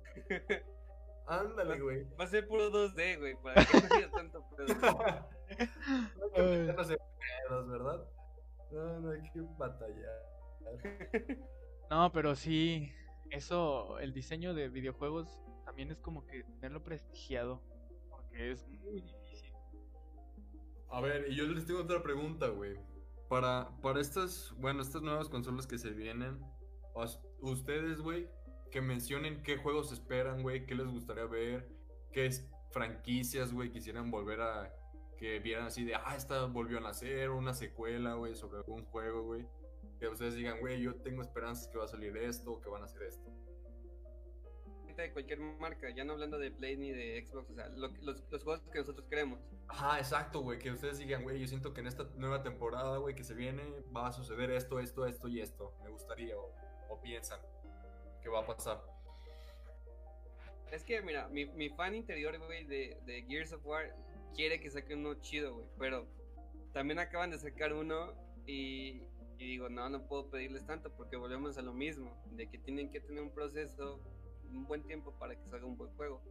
[1.28, 2.04] Ándale, güey.
[2.18, 4.66] Va a ser puro 2D, güey, para que no haya tanto pedo.
[6.18, 6.58] No que Ay.
[6.58, 8.08] meternos en pedos, ¿verdad?
[8.70, 10.22] No, no hay que batallar.
[11.90, 12.92] No, pero sí,
[13.30, 17.62] eso, el diseño de videojuegos también es como que tenerlo prestigiado,
[18.10, 19.54] porque es muy difícil.
[20.90, 22.78] A ver, y yo les tengo otra pregunta, güey.
[23.30, 26.38] Para, para estas, bueno, estas nuevas consolas que se vienen,
[27.40, 28.28] ustedes, güey,
[28.70, 31.68] que mencionen qué juegos esperan, güey, qué les gustaría ver,
[32.12, 34.72] qué es- franquicias, güey, quisieran volver a,
[35.16, 39.22] que vieran así de, ah, esta volvió a nacer, una secuela, güey, sobre algún juego,
[39.24, 39.46] güey.
[39.98, 42.82] Que ustedes digan, güey, yo tengo esperanzas que va a salir esto, o que van
[42.82, 43.30] a hacer esto.
[44.96, 48.24] de cualquier marca, ya no hablando de Play ni de Xbox, o sea, lo los,
[48.32, 49.38] los juegos que nosotros queremos.
[49.68, 53.14] Ajá, exacto, güey, que ustedes digan, güey, yo siento que en esta nueva temporada, güey,
[53.14, 53.62] que se viene,
[53.96, 55.72] va a suceder esto, esto, esto y esto.
[55.84, 56.52] Me gustaría, o,
[56.88, 57.38] o piensan
[58.22, 58.82] que va a pasar.
[60.72, 63.94] Es que, mira, mi, fan interior, güey, de, Gears of War
[64.34, 66.06] quiere que saquen uno chido, güey, pero
[66.72, 68.12] también acaban de sacar uno
[68.46, 69.02] y,
[69.38, 73.00] digo, no, no puedo pedirles tanto porque volvemos a lo mismo, de que tienen que
[73.00, 74.00] tener un proceso,
[74.50, 76.22] un buen tiempo para que salga un buen juego.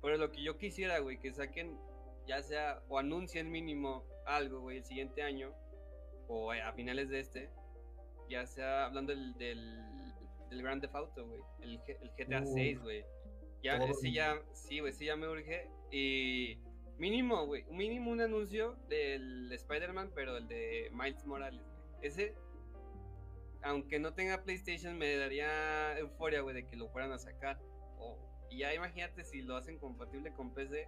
[0.00, 1.78] Pero lo que yo quisiera, güey, que saquen,
[2.26, 5.52] ya sea, o anuncien mínimo algo, güey, el siguiente año,
[6.28, 7.50] o a finales de este,
[8.28, 9.34] ya sea hablando del,
[10.50, 12.48] del Grand Theft Auto, güey, el, el GTA Uf.
[12.54, 13.04] 6, güey.
[13.62, 15.68] Ya, Todo ese el- ya, sí, güey, sí ya me urge.
[15.90, 16.58] Y
[16.98, 21.74] mínimo, güey, mínimo un anuncio del Spider-Man, pero el de Miles Morales, güey.
[22.02, 22.34] Ese,
[23.62, 27.58] aunque no tenga PlayStation, me daría euforia, güey, de que lo fueran a sacar.
[28.50, 30.86] Y ya imagínate si lo hacen compatible con PC,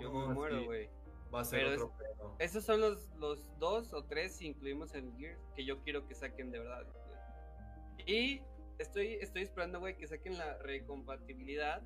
[0.00, 0.90] yo No, me muero, sí, güey.
[1.32, 2.36] Va a ser Pero es- otro pedo.
[2.40, 6.14] Esos son los, los dos o tres, si incluimos el Gears, que yo quiero que
[6.14, 6.84] saquen de verdad.
[6.84, 8.04] güey.
[8.06, 8.42] Y
[8.82, 11.82] estoy, estoy esperando, güey, que saquen la recompatibilidad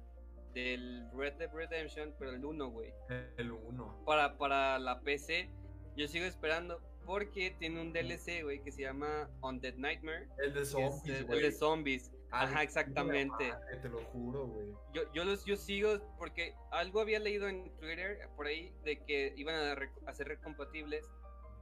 [0.53, 2.93] del Red Dead Redemption, pero el 1, güey.
[3.37, 4.05] El 1.
[4.05, 5.51] Para, para la PC,
[5.97, 10.29] yo sigo esperando porque tiene un DLC, güey, que se llama Undead Nightmare.
[10.39, 11.39] El de zombies, el, güey.
[11.39, 12.13] el de zombies.
[12.33, 13.49] Alex, Ajá, exactamente.
[13.51, 14.67] madre, Te lo juro, güey.
[14.93, 19.33] Yo, yo los yo sigo porque algo había leído en Twitter por ahí de que
[19.37, 21.09] iban a hacer recompatibles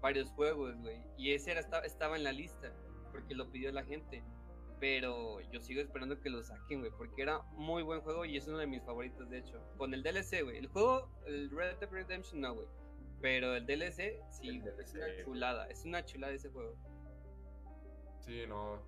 [0.01, 1.03] varios juegos, güey.
[1.19, 2.73] Y ese era, estaba en la lista
[3.13, 4.23] porque lo pidió la gente.
[4.85, 8.47] Pero yo sigo esperando que lo saquen, güey, porque era muy buen juego y es
[8.49, 9.59] uno de mis favoritos, de hecho.
[9.79, 10.59] Con el DLC, güey.
[10.59, 12.69] El juego, el Red Dead Redemption, no, güey.
[13.23, 15.67] Pero el DLC, sí, El es DLC, una chulada.
[15.71, 16.77] Es una chulada ese juego.
[18.21, 18.83] Sí, no.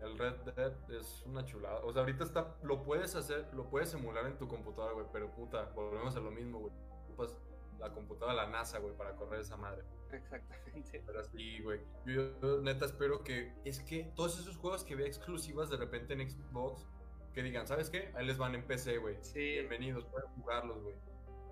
[0.00, 1.80] El Red Dead es una chulada.
[1.80, 5.28] O sea, ahorita está, lo puedes hacer, lo puedes emular en tu computadora, güey, pero
[5.34, 6.72] puta, volvemos a lo mismo, güey.
[7.02, 7.36] Ocupas
[7.80, 9.82] la computadora de la NASA, güey, para correr esa madre.
[10.12, 11.02] Exactamente.
[11.06, 11.80] Pero sí, güey.
[12.06, 13.52] Yo, yo neta espero que.
[13.64, 16.86] Es que todos esos juegos que vea exclusivas de repente en Xbox,
[17.32, 18.12] que digan, ¿sabes qué?
[18.14, 19.16] Ahí les van en PC, güey.
[19.20, 19.40] Sí.
[19.40, 20.94] Bienvenidos, pueden jugarlos, güey.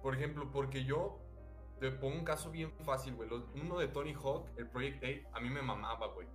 [0.02, 1.20] Por ejemplo, porque yo
[1.80, 3.28] te pongo un caso bien fácil, güey.
[3.54, 6.28] Uno de Tony Hawk, el Project 8, a mí me mamaba, güey.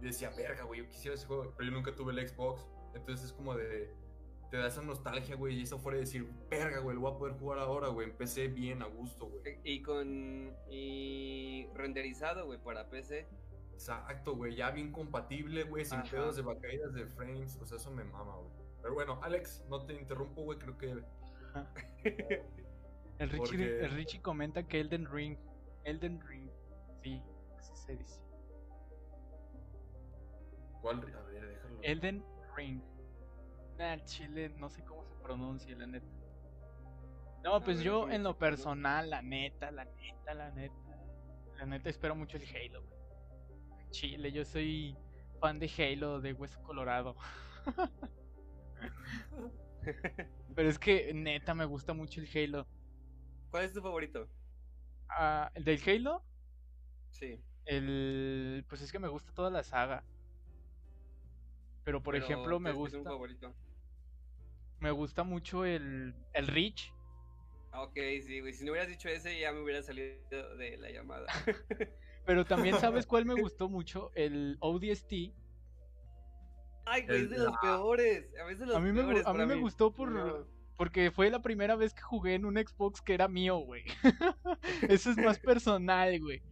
[0.00, 2.66] Y decía, verga, güey, yo quisiera ese juego, pero yo nunca tuve el Xbox.
[2.94, 3.94] Entonces es como de.
[4.52, 7.16] Te da esa nostalgia, güey, y eso fuera de decir, verga, güey, lo voy a
[7.16, 9.58] poder jugar ahora, güey, en PC bien, a gusto, güey.
[9.64, 10.54] Y con.
[10.68, 13.26] Y renderizado, güey, para PC.
[13.72, 16.10] Exacto, güey, ya bien compatible, güey, sin Ajá.
[16.10, 18.50] pedos de caídas de frames, o sea, eso me mama, güey.
[18.82, 21.02] Pero bueno, Alex, no te interrumpo, güey, creo que...
[23.18, 25.38] El Richie, Porque- el Richie comenta que Elden Ring.
[25.84, 26.50] Elden Ring.
[27.02, 27.22] Sí,
[27.56, 28.20] así se dice.
[30.82, 30.98] ¿Cuál?
[31.16, 31.78] A ver, déjalo.
[31.82, 32.24] Elden
[32.54, 32.82] Ring.
[33.78, 36.06] Nah, chile, no sé cómo se pronuncia, la neta.
[37.42, 40.74] No, pues ver, yo en lo personal, la neta, la neta, la neta.
[41.58, 42.98] La neta espero mucho el Halo, güey.
[43.90, 44.96] Chile, yo soy
[45.40, 47.16] fan de Halo de Hueso Colorado.
[50.54, 52.66] Pero es que neta me gusta mucho el Halo.
[53.50, 54.28] ¿Cuál es tu favorito?
[55.08, 56.24] Ah, ¿El del Halo?
[57.10, 57.40] Sí.
[57.64, 58.64] El.
[58.68, 60.04] Pues es que me gusta toda la saga.
[61.84, 63.10] Pero por pero ejemplo, me ¿cuál es tu gusta.
[63.10, 63.54] favorito?
[64.80, 66.14] Me gusta mucho el.
[66.32, 66.92] El Reach.
[67.70, 68.52] Ah, Ok, sí, güey.
[68.52, 71.26] Si no hubieras dicho ese, ya me hubiera salido de la llamada.
[72.24, 74.10] Pero también, ¿sabes cuál me gustó mucho?
[74.14, 75.12] El ODST.
[76.84, 78.26] Ay, güey, es de los peores.
[78.40, 80.10] A veces los A mí me, peores a mí me gustó por.
[80.10, 80.46] No.
[80.76, 83.84] Porque fue la primera vez que jugué en un Xbox que era mío, güey.
[84.88, 86.42] Eso es más personal, güey.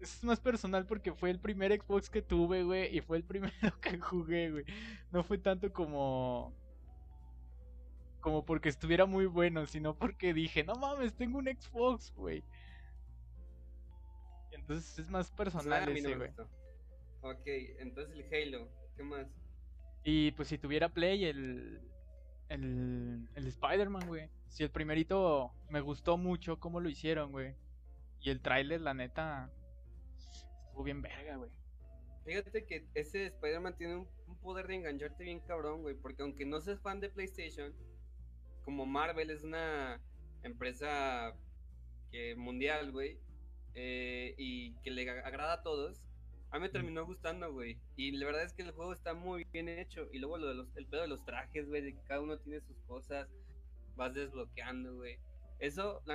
[0.00, 3.52] Es más personal porque fue el primer Xbox que tuve, güey, y fue el primero
[3.80, 4.64] que jugué, güey.
[5.12, 6.54] No fue tanto como
[8.20, 12.44] como porque estuviera muy bueno, sino porque dije, no mames, tengo un Xbox, güey.
[14.52, 16.28] Entonces es más personal no ese, güey.
[16.28, 16.48] gustó.
[17.22, 17.46] Ok,
[17.78, 18.68] entonces el Halo.
[18.96, 19.26] ¿Qué más?
[20.04, 21.80] Y pues si tuviera Play, el.
[22.48, 24.28] El, el Spider-Man, güey.
[24.48, 27.54] Si el primerito me gustó mucho cómo lo hicieron, güey.
[28.20, 29.50] Y el tráiler, la neta.
[30.80, 31.50] Estuvo bien verga, güey.
[32.24, 35.94] Fíjate que ese Spider-Man tiene un, un poder de engancharte bien cabrón, güey.
[35.94, 37.74] Porque aunque no seas fan de PlayStation,
[38.64, 40.00] como Marvel es una
[40.42, 41.36] empresa
[42.10, 43.18] que mundial, güey,
[43.74, 46.00] eh, y que le ag- agrada a todos,
[46.50, 47.78] a mí me terminó gustando, güey.
[47.96, 50.08] Y la verdad es que el juego está muy bien hecho.
[50.12, 52.38] Y luego lo de los, el pedo de los trajes, güey, de que cada uno
[52.38, 53.28] tiene sus cosas,
[53.96, 55.18] vas desbloqueando, güey.
[55.58, 56.14] Eso, la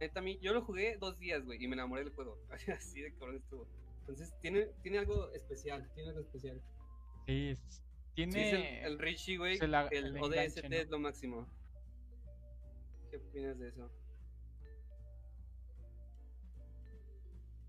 [0.00, 2.38] neta, a mí, yo lo jugué dos días, güey, y me enamoré del juego.
[2.78, 3.66] Así de cabrón estuvo.
[4.00, 6.60] Entonces, tiene, tiene algo especial, tiene algo especial.
[7.26, 7.82] Sí, es-
[8.16, 8.48] Sí, tiene.
[8.48, 8.52] es
[8.84, 10.76] el, el Richie, güey, la- el el ODST enganche, ¿no?
[10.76, 11.46] es lo máximo.
[13.10, 13.90] ¿Qué opinas de eso?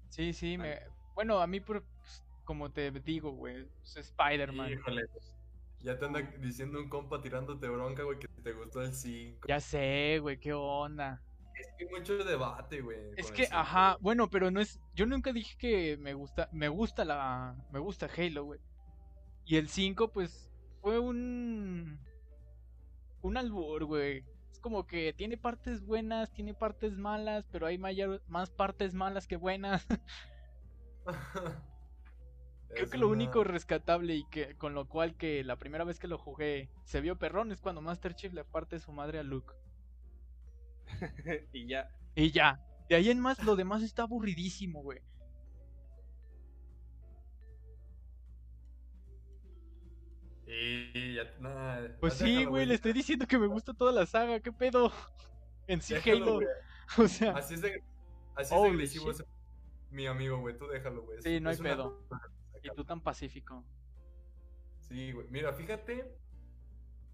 [0.10, 0.80] Sí, sí, me.
[1.16, 4.72] Bueno, a mí, por, pues, como te digo, güey, es Spider-Man.
[4.74, 5.04] Híjole.
[5.80, 9.48] Ya te anda diciendo un compa tirándote bronca, güey, que te gustó el 5.
[9.48, 11.22] Ya sé, güey, qué onda.
[11.56, 12.98] Es que hay mucho debate, güey.
[13.18, 14.02] Es que, ajá, güey.
[14.02, 14.80] bueno, pero no es.
[14.96, 16.50] Yo nunca dije que me gusta.
[16.52, 17.56] Me gusta la.
[17.72, 18.60] Me gusta Halo, güey.
[19.46, 20.50] Y el 5, pues,
[20.82, 22.00] fue un.
[23.22, 24.24] Un albur, güey.
[24.52, 29.28] Es como que tiene partes buenas, tiene partes malas, pero hay mayor- más partes malas
[29.28, 29.86] que buenas.
[32.70, 35.84] Creo Es que lo una- único rescatable y que con lo cual que la primera
[35.84, 39.20] vez que lo jugué se vio perrón es cuando Master Chief le parte su madre
[39.20, 39.54] a Luke.
[41.54, 41.90] y ya.
[42.16, 42.60] Y ya.
[42.90, 45.00] De ahí en más, lo demás está aburridísimo, güey.
[50.48, 54.06] Y ya, nada, Pues sí, déjalo, güey, le estoy diciendo que me gusta toda la
[54.06, 54.92] saga, ¿qué pedo?
[55.68, 56.34] En sí, Déjalo, Halo.
[56.36, 56.48] güey.
[56.98, 57.82] O sea, Así es de,
[58.36, 59.24] así es de agresivo ese-
[59.92, 60.58] mi amigo, güey.
[60.58, 61.22] Tú déjalo, güey.
[61.22, 62.04] Sí, Es- no hay una- pedo.
[62.64, 63.64] y tú tan pacífico.
[64.90, 65.28] Sí, güey.
[65.30, 66.14] Mira, fíjate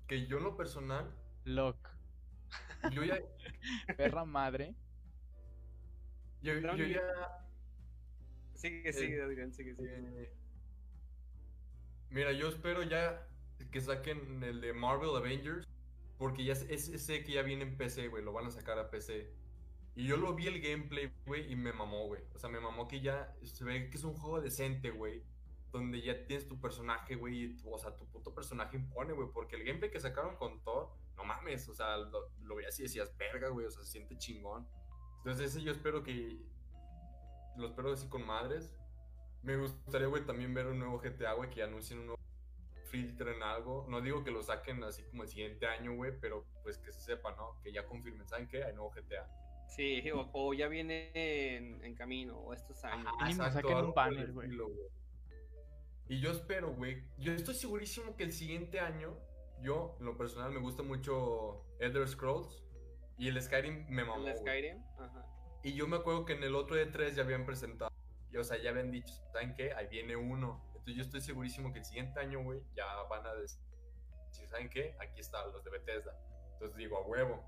[0.07, 1.13] que yo en lo personal,
[1.43, 1.77] Lock.
[2.91, 3.19] Yo ya,
[3.97, 4.75] Perra madre.
[6.41, 7.43] yo, yo ya
[8.53, 9.95] Sigue, sigue, Adrián, sigue, sigue.
[9.97, 10.33] Eh,
[12.09, 13.27] mira, yo espero ya
[13.71, 15.67] que saquen el de Marvel Avengers.
[16.17, 18.23] Porque ya sé, sé que ya viene en PC, güey.
[18.23, 19.31] Lo van a sacar a PC.
[19.95, 22.23] Y yo lo vi el gameplay, güey, y me mamó, güey.
[22.33, 25.21] O sea, me mamó que ya se ve que es un juego decente, güey.
[25.71, 27.43] Donde ya tienes tu personaje, güey.
[27.43, 29.29] y tu- O sea, tu puto personaje impone, güey.
[29.31, 31.67] Porque el gameplay que sacaron con Thor, no mames.
[31.69, 33.65] O sea, lo, lo veías y decías, verga, güey.
[33.65, 34.67] O sea, se siente chingón.
[35.17, 36.37] Entonces, ese yo espero que.
[37.57, 38.73] Lo espero así con madres.
[39.41, 42.17] Me gustaría, güey, también ver un nuevo GTA, güey, que anuncien un nuevo
[42.87, 43.85] filtren algo.
[43.89, 47.01] No digo que lo saquen así como el siguiente año, güey, pero pues que se
[47.01, 47.59] sepa, ¿no?
[47.63, 48.63] Que ya confirmen, ¿saben qué?
[48.63, 49.27] Hay nuevo GTA.
[49.67, 53.11] Sí, o, o ya viene en, en camino, o estos años.
[53.21, 54.49] Mínimo Exacto, saquen un banner, güey.
[56.09, 57.03] Y yo espero, güey.
[57.17, 59.17] Yo estoy segurísimo que el siguiente año,
[59.61, 62.63] yo, en lo personal, me gusta mucho Elder Scrolls.
[63.17, 64.27] Y el Skyrim me mamó.
[64.27, 64.37] El.
[64.37, 65.25] Skyrim, ajá.
[65.63, 67.91] Y yo me acuerdo que en el otro E3 ya habían presentado.
[68.31, 69.73] Y, o sea, ya habían dicho, ¿saben qué?
[69.73, 70.61] Ahí viene uno.
[70.69, 73.59] Entonces yo estoy segurísimo que el siguiente año, güey, ya van a decir,
[74.47, 74.95] ¿saben qué?
[74.99, 76.13] Aquí están los de Bethesda.
[76.53, 77.43] Entonces digo, a huevo.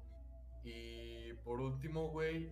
[0.64, 2.52] Y por último, güey,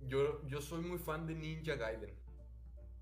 [0.00, 2.14] yo, yo soy muy fan de Ninja Gaiden.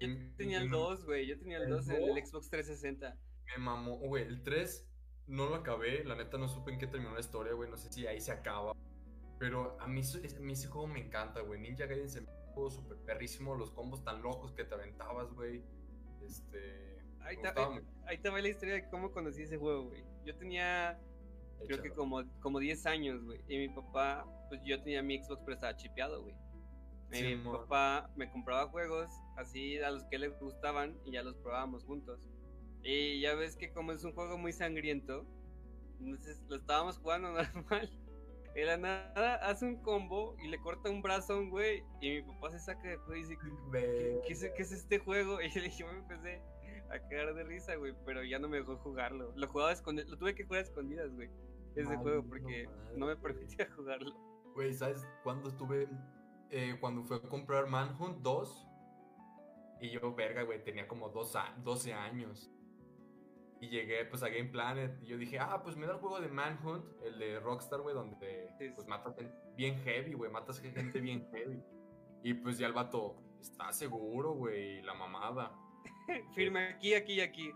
[0.01, 1.27] Yo tenía el me- 2, güey.
[1.27, 2.27] Yo tenía el ¿El 2 en el?
[2.27, 3.17] Xbox 360.
[3.47, 4.87] Me mamó, güey, el 3
[5.29, 7.93] no lo acabé, la neta no supe en qué terminó la historia, güey, no sé
[7.93, 8.73] si ahí se acaba.
[9.39, 11.61] Pero a mí, a mí ese juego me encanta, güey.
[11.61, 15.63] Ninja Gaiden se me juego súper perrísimo, los combos tan locos que te aventabas, güey.
[16.23, 16.97] Este...
[17.21, 20.05] Ahí te, ahí, ahí te va la historia de cómo conocí ese juego, güey.
[20.25, 20.99] Yo tenía,
[21.67, 23.41] creo que como, como 10 años, güey.
[23.49, 26.35] Y mi papá, pues yo tenía mi Xbox, pero estaba chipeado, güey.
[27.11, 31.85] Mi papá me compraba juegos así a los que le gustaban y ya los probábamos
[31.85, 32.29] juntos.
[32.89, 35.27] Y ya ves que como es un juego muy sangriento,
[36.01, 37.91] entonces lo estábamos jugando normal.
[38.55, 41.83] De la nada hace un combo y le corta un brazo a un güey.
[42.01, 43.37] Y mi papá se saca de y dice,
[43.73, 45.41] ¿qué, qué es, qué es este juego?
[45.43, 46.41] Y yo le dije, yo me empecé
[46.89, 49.33] a cagar de risa, güey, pero ya no me dejó jugarlo.
[49.35, 51.29] Lo jugaba escondidas, lo tuve que jugar a escondidas, güey.
[51.75, 52.99] Ese juego, porque madre.
[52.99, 54.15] no me permitía jugarlo.
[54.55, 55.89] Güey, ¿sabes cuándo estuve?
[56.51, 58.69] Eh, cuando fue a comprar Manhunt 2.
[59.83, 62.51] Y yo, verga, güey, tenía como dos a- 12 años.
[63.61, 66.21] Y llegué pues a Game Planet y yo dije, ah, pues me da el juego
[66.21, 69.17] de Manhunt, el de Rockstar, güey, donde Sí, pues matas
[69.57, 71.63] bien heavy, güey, matas gente bien heavy.
[72.23, 75.53] Y pues ya el vato, está seguro, güey, la mamada.
[76.35, 77.53] Firma aquí, aquí y aquí.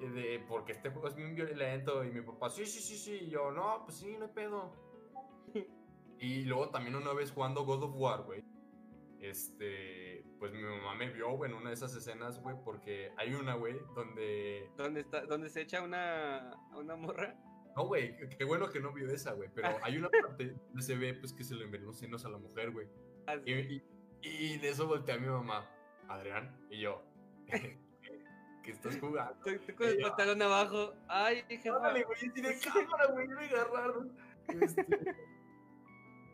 [0.00, 2.04] De, porque este juego es bien violento.
[2.04, 3.18] Y mi papá, sí, sí, sí, sí.
[3.22, 4.72] Y yo, no, pues sí, no hay pedo.
[6.18, 8.44] y luego también una vez jugando God of War, güey.
[9.20, 13.34] Este, pues mi mamá me vio, güey, en una de esas escenas, güey, porque hay
[13.34, 14.70] una, güey, donde...
[14.76, 15.22] ¿Dónde está?
[15.26, 17.34] ¿Dónde se echa una, una morra?
[17.76, 20.96] No, güey, qué- bueno que no vio esa, güey, pero hay una parte donde se
[20.96, 22.88] ve, pues, que se le envenenó senos a la mujer, güey.
[23.26, 23.82] Ah, Y, y,
[24.22, 25.68] y de eso volteé a mi mamá,
[26.08, 27.02] Adrián, y yo,
[27.46, 29.34] ¿qué estás jugando?
[29.44, 30.94] Tú, tú con el Ella- pantalón abajo.
[31.08, 31.76] Ay, jefa.
[31.76, 34.16] Órale, güey, de cámara, güey, me agarraron.
[34.60, 34.86] Este,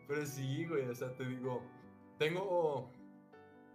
[0.06, 1.62] Pero sí, güey, o sea, te digo,
[2.18, 2.90] tengo,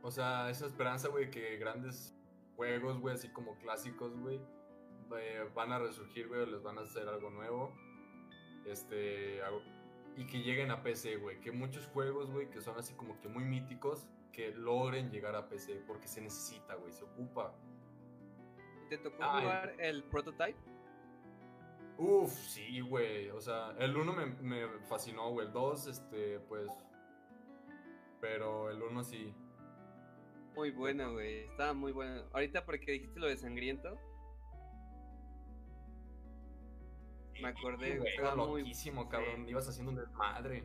[0.02, 2.16] o sea, esa esperanza, güey, que grandes
[2.56, 4.40] juegos, güey, así como clásicos, güey,
[5.18, 7.74] eh, van a resurgir, güey, o les van a hacer algo nuevo.
[8.66, 9.40] Este,
[10.16, 13.28] y que lleguen a PC, güey, que muchos juegos, güey, que son así como que
[13.28, 17.54] muy míticos, que logren llegar a PC, porque se necesita, güey, se ocupa.
[18.90, 19.44] ¿Te tocó Ay.
[19.44, 20.58] jugar el prototype?
[21.98, 23.30] Uf, sí, güey.
[23.30, 25.48] O sea, el 1 me, me fascinó, güey.
[25.48, 26.70] El 2, este, pues.
[28.22, 29.34] Pero el 1 sí.
[30.55, 31.45] Muy bueno, güey.
[31.45, 32.24] Estaba muy bueno.
[32.34, 33.97] Ahorita porque dijiste lo de sangriento.
[37.41, 38.09] Me acordé, güey.
[38.11, 39.09] estaba Era muy- loquísimo, sí.
[39.09, 39.47] cabrón.
[39.47, 40.63] Ibas haciendo un desmadre.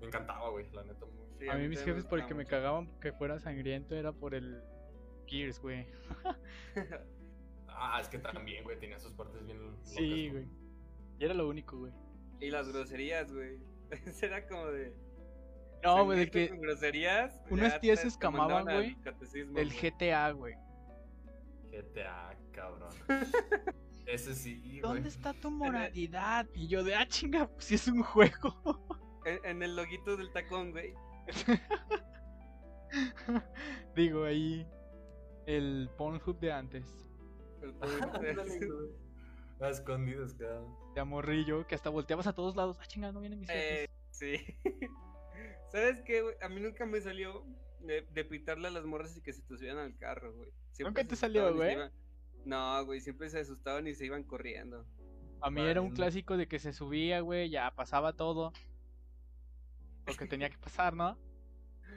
[0.00, 0.70] Me encantaba, güey.
[0.72, 1.26] La neta, muy.
[1.38, 4.34] Sí, a mí mis jefes por el que me cagaban que fuera sangriento era por
[4.34, 4.62] el
[5.26, 5.86] Gears, güey.
[7.68, 8.78] Ah, es que también, güey.
[8.78, 9.58] Tenía sus partes bien.
[9.62, 10.32] locas, Sí, ¿no?
[10.34, 10.48] güey.
[11.18, 11.92] Y era lo único, güey.
[12.40, 13.58] y las groserías, güey.
[14.22, 14.94] Era como de.
[15.82, 17.40] No, güey, de que con groserías.
[17.50, 18.96] unas tías se escamaban, güey,
[19.32, 19.68] del güey.
[19.90, 20.54] GTA, güey.
[21.72, 22.90] GTA, cabrón.
[24.06, 24.80] Ese sí, güey.
[24.80, 26.46] ¿Dónde está tu moralidad?
[26.54, 28.54] Y yo de, ah, chinga, pues si es un juego.
[29.26, 30.94] En, en el loguito del tacón, güey.
[33.94, 34.66] Digo, ahí
[35.46, 37.06] el Pornhub de antes.
[37.62, 38.90] El Ándale, poder- güey.
[39.60, 40.74] A escondidas, cabrón.
[40.94, 42.78] De amorrillo, que hasta volteabas a todos lados.
[42.80, 44.36] Ah, chinga, no vienen mis Eh, sí.
[45.70, 46.34] ¿Sabes qué, güey?
[46.42, 47.44] A mí nunca me salió
[47.80, 50.50] de, de pitarle a las morras y que se te subieran al carro, güey.
[50.72, 51.72] Siempre ¿Nunca te salió, güey?
[51.74, 51.92] iban-
[52.44, 54.84] No, güey, siempre se asustaban y se iban corriendo.
[55.42, 58.52] A mí era un clásico de que se subía, güey, ya pasaba todo.
[60.06, 61.18] Lo que tenía que pasar, ¿no?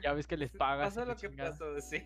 [0.02, 0.96] Ya ves que les pagas.
[0.96, 1.50] la lo que chingada.
[1.50, 2.02] pasó, sí.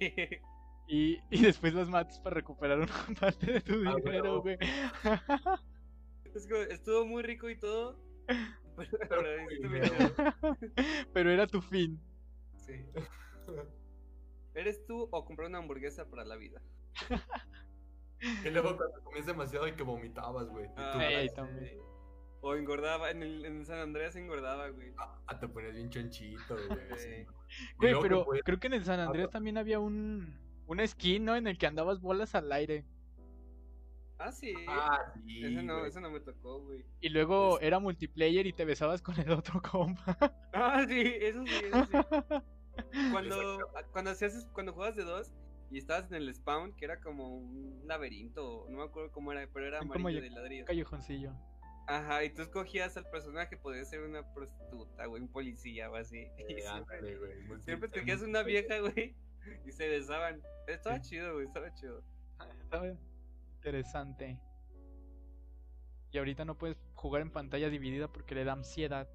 [0.88, 4.56] Y, y después las matas para recuperar una parte de tu Ah, dinero, güey.
[6.34, 7.98] Es que estuvo muy rico y todo.
[11.12, 12.00] Pero, era tu fin.
[12.56, 12.84] sí.
[14.54, 16.60] ¿Eres tú o comprar una hamburguesa para la vida?
[18.44, 20.66] Y luego cuando comías demasiado y que vomitabas, güey.
[20.76, 20.98] Ah,
[21.36, 21.78] también.
[22.40, 24.92] O engordaba, en, el, en San Andreas engordaba, güey.
[24.96, 27.26] ah, te ponías bien chonchito, güey.
[27.76, 31.24] Güey, que pero creo que en el San Andrés Ah, también había un una skin,
[31.24, 31.36] ¿no?
[31.36, 32.84] En el que andabas bolas al aire.
[34.18, 34.52] Ah, sí.
[34.66, 36.84] Ah, sí, ese, no, ese no me tocó, güey.
[37.00, 40.16] Y luego Es- era multiplayer y te besabas con el otro compa.
[40.52, 42.42] Ah, sí, eso sí, eso sí.
[43.12, 43.58] Cuando,
[43.92, 45.32] cuando hacías, cuando jugabas de dos
[45.70, 49.46] y estabas en el spawn, que era como un laberinto, no me acuerdo cómo era,
[49.52, 50.66] pero era como amarillo ya- de ladrillos.
[50.66, 51.32] Callejoncillo.
[51.88, 56.28] Ajá, y tú escogías al personaje, podía ser una prostituta, güey, un policía o así.
[56.48, 57.32] Y siempre, güey,
[57.64, 59.14] siempre escogías una vieja, güey,
[59.66, 60.40] y se besaban.
[60.66, 62.02] Estaba chido, güey, estaba chido.
[62.62, 62.92] Estaba
[63.58, 64.40] interesante.
[66.10, 69.08] Y ahorita no puedes jugar en pantalla dividida porque le da ansiedad.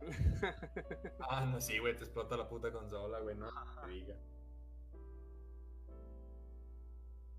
[1.18, 3.50] Ah, no, sí, güey, te explota la puta consola, güey, no
[3.80, 4.16] te diga.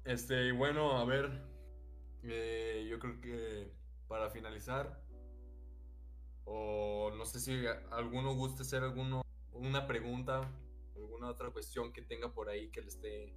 [0.03, 1.43] Este, y bueno, a ver.
[2.23, 3.73] eh, yo creo que
[4.07, 5.03] para finalizar,
[6.45, 9.21] o no sé si alguno guste hacer alguno,
[9.51, 10.49] una pregunta,
[10.95, 13.36] alguna otra cuestión que tenga por ahí que le esté,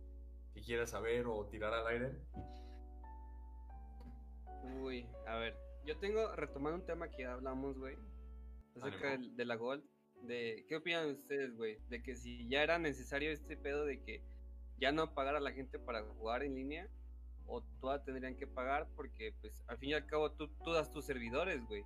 [0.53, 2.19] que quiera saber o tirar al aire.
[4.63, 7.97] Uy, a ver, yo tengo, retomando un tema que ya hablamos, güey,
[8.77, 9.85] acerca de la Gold,
[10.23, 11.79] de, ¿qué opinan ustedes, güey?
[11.89, 14.23] De que si ya era necesario este pedo de que
[14.79, 16.89] ya no pagar a la gente para jugar en línea,
[17.47, 20.91] o todas tendrían que pagar, porque, pues, al fin y al cabo, tú, tú das
[20.93, 21.83] tus servidores, güey.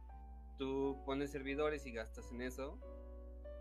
[0.58, 2.78] Tú pones servidores y gastas en eso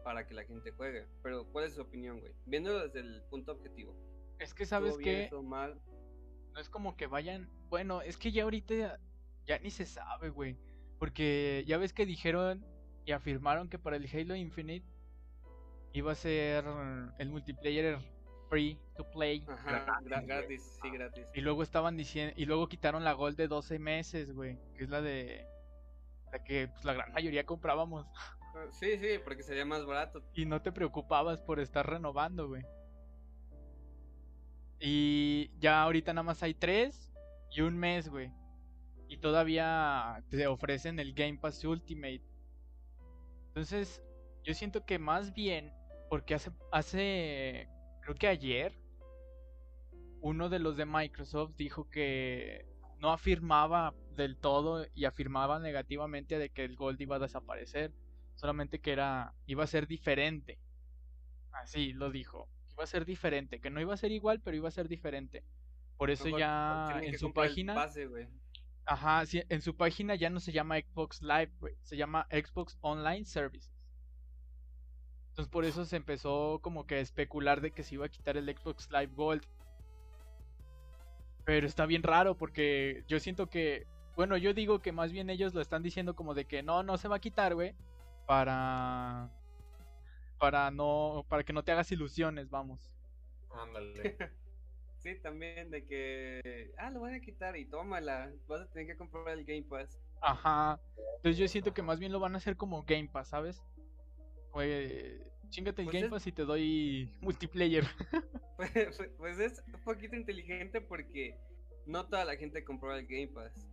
[0.04, 1.08] para que la gente juegue.
[1.24, 2.34] Pero, ¿cuál es su opinión, güey?
[2.46, 3.96] Viéndolo desde el punto objetivo.
[4.38, 5.80] Es que sabes ¿Estuvo bien, que estuvo mal?
[6.54, 7.50] No es como que vayan.
[7.70, 9.00] Bueno, es que ya ahorita ya,
[9.46, 10.58] ya ni se sabe, güey.
[11.00, 12.66] Porque ya ves que dijeron
[13.06, 14.86] y afirmaron que para el Halo Infinite
[15.94, 16.66] iba a ser
[17.18, 18.00] el multiplayer
[18.50, 19.44] free to play.
[19.48, 21.28] Ajá, Gratis, gratis, sí, gratis.
[21.34, 22.34] Y luego estaban diciendo.
[22.38, 24.58] Y luego quitaron la Gold de 12 meses, güey.
[24.76, 25.46] Que es la de.
[26.32, 28.06] La que pues, la gran mayoría comprábamos.
[28.70, 30.22] Sí, sí, porque sería más barato.
[30.36, 32.64] y no te preocupabas por estar renovando, güey.
[34.86, 37.10] Y ya ahorita nada más hay tres
[37.50, 38.34] y un mes, güey.
[39.08, 42.22] Y todavía te ofrecen el Game Pass Ultimate.
[43.48, 44.04] Entonces,
[44.44, 45.72] yo siento que más bien,
[46.10, 47.70] porque hace, hace,
[48.02, 48.78] creo que ayer,
[50.20, 52.66] uno de los de Microsoft dijo que
[53.00, 57.94] no afirmaba del todo y afirmaba negativamente de que el Gold iba a desaparecer
[58.36, 60.60] solamente que era iba a ser diferente.
[61.54, 62.50] Así lo dijo.
[62.74, 65.44] Iba a ser diferente, que no iba a ser igual, pero iba a ser diferente.
[65.98, 68.10] Por eso Mejor ya en su página, pase,
[68.86, 72.78] ajá, sí, en su página ya no se llama Xbox Live, güey, se llama Xbox
[72.82, 73.72] Online Services.
[75.30, 78.38] Entonces por eso se empezó como que a especular de que se iba a quitar
[78.38, 79.44] el Xbox Live Gold.
[81.46, 85.54] Pero está bien raro porque yo siento que, bueno, yo digo que más bien ellos
[85.54, 87.74] lo están diciendo como de que no, no se va a quitar, güey,
[88.28, 89.32] para
[90.44, 92.92] para no para que no te hagas ilusiones, vamos.
[93.50, 94.18] Ándale.
[94.98, 96.72] Sí, también de que.
[96.78, 98.32] Ah, lo van a quitar y tómala.
[98.48, 100.00] Vas a tener que comprar el Game Pass.
[100.22, 100.80] Ajá.
[101.18, 103.62] Entonces yo siento que más bien lo van a hacer como Game Pass, ¿sabes?
[104.54, 105.20] Güey,
[105.50, 107.84] chingate el Pues Game es- Pass y te doy multiplayer.
[108.56, 111.38] Pues, pues- pues es un poquito inteligente porque
[111.86, 113.68] no toda la gente compró el Game Pass.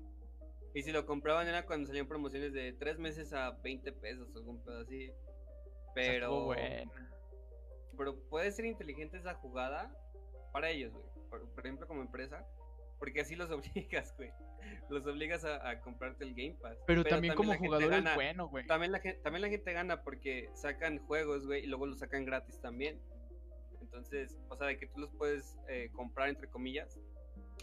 [0.74, 4.38] Y si lo compraban era cuando salían promociones de 3 meses a 20 pesos o
[4.38, 5.12] algún pedo así.
[5.90, 6.54] O sea, Pero.
[7.96, 9.94] Pero puede ser inteligente esa jugada
[10.52, 11.04] para ellos, güey.
[11.28, 12.46] Por, por ejemplo, como empresa.
[12.98, 14.30] Porque así los obligas, güey.
[14.88, 16.76] Los obligas a, a comprarte el Game Pass.
[16.86, 18.66] Pero, también como jugador es bueno, güey.
[18.66, 22.24] También la, gente, también la gente gana porque sacan juegos, güey, y luego los sacan
[22.24, 23.00] gratis también.
[23.80, 27.00] Entonces, o sea, de que tú los puedes eh, comprar entre comillas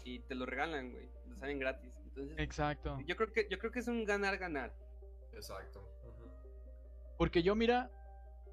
[0.04, 1.08] y te lo regalan, güey.
[1.28, 1.94] Los salen gratis.
[2.04, 2.98] Entonces, Exacto.
[3.06, 4.74] yo creo que yo creo que es un ganar ganar.
[5.32, 5.88] Exacto.
[7.16, 7.90] Porque yo mira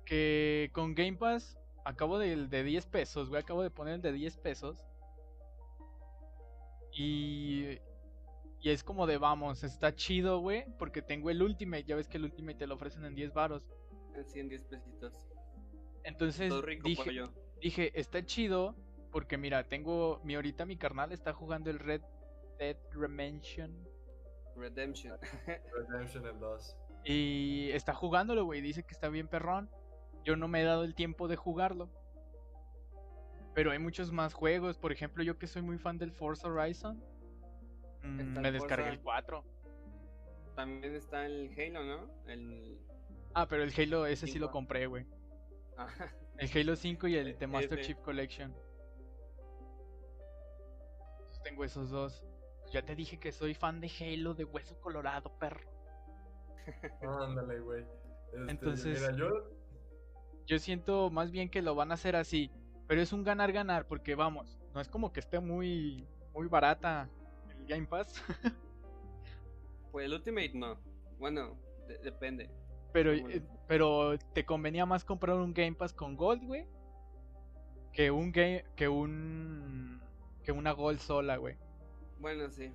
[0.05, 4.13] que con Game Pass acabo de, de 10 pesos, güey, acabo de poner el de
[4.13, 4.83] 10 pesos.
[6.91, 7.79] Y
[8.65, 12.17] y es como de vamos, está chido, güey, porque tengo el Ultimate, ya ves que
[12.17, 13.61] el Ultimate te lo ofrecen en 10 varos.
[14.19, 15.27] Así en 10 pesitos.
[16.03, 17.31] Entonces Todo rico dije, pollo.
[17.61, 18.75] dije, está chido
[19.11, 22.01] porque mira, tengo mi ahorita mi carnal está jugando el Red
[22.57, 23.87] Dead Redemption
[24.55, 25.15] Redemption.
[25.71, 26.77] Redemption el 2.
[27.03, 29.69] y está jugándolo, güey, dice que está bien perrón.
[30.25, 31.89] Yo no me he dado el tiempo de jugarlo.
[33.53, 37.01] Pero hay muchos más juegos, por ejemplo, yo que soy muy fan del Forza Horizon,
[38.03, 38.89] mm, me descargué Forza.
[38.89, 39.43] el 4.
[40.55, 42.09] También está el Halo, ¿no?
[42.27, 42.79] El.
[43.33, 45.05] Ah, pero el Halo ese sí lo compré, güey.
[45.77, 46.13] Ajá.
[46.37, 47.79] El Halo 5 y el The Master.
[47.81, 48.53] Chief Collection.
[51.19, 52.25] Entonces tengo esos dos.
[52.71, 55.69] Ya te dije que soy fan de Halo de hueso colorado, perro.
[57.01, 57.85] Ándale, güey.
[58.33, 59.49] Este, Entonces- Mira, yo.
[60.47, 62.51] Yo siento más bien que lo van a hacer así.
[62.87, 67.09] Pero es un ganar-ganar, porque vamos, no es como que esté muy, muy barata
[67.57, 68.23] el Game Pass.
[69.91, 70.77] Pues el Ultimate no.
[71.19, 71.55] Bueno,
[71.87, 72.49] de- depende.
[72.91, 76.67] pero, eh, pero te convenía más comprar un Game Pass con Gold, güey.
[77.93, 80.01] Que un game, que un,
[80.43, 81.55] que una Gold sola, güey.
[82.19, 82.73] Bueno, sí.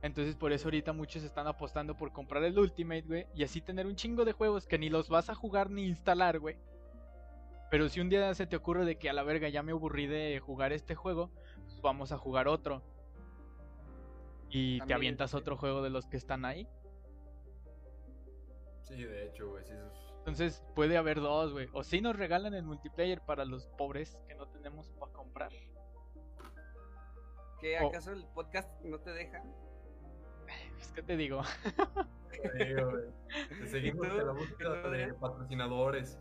[0.00, 3.26] Entonces por eso ahorita muchos están apostando por comprar el Ultimate, güey.
[3.34, 6.38] Y así tener un chingo de juegos que ni los vas a jugar ni instalar,
[6.38, 6.56] güey.
[7.70, 10.06] Pero si un día se te ocurre de que a la verga ya me aburrí
[10.06, 11.30] de jugar este juego,
[11.64, 12.82] pues vamos a jugar otro.
[14.50, 15.36] Y te avientas sí.
[15.36, 16.68] otro juego de los que están ahí.
[18.82, 19.64] Sí, de hecho, güey.
[19.64, 21.68] Sí, es- Entonces puede haber dos, güey.
[21.72, 25.50] O si nos regalan el multiplayer para los pobres que no tenemos para comprar.
[27.60, 27.88] ¿Qué Oh.
[27.88, 29.42] acaso el podcast no te deja?
[30.80, 31.40] Es que te digo.
[32.42, 33.04] te digo, güey.
[33.60, 36.18] Te seguimos en la ¿Y tú, búsqueda de patrocinadores.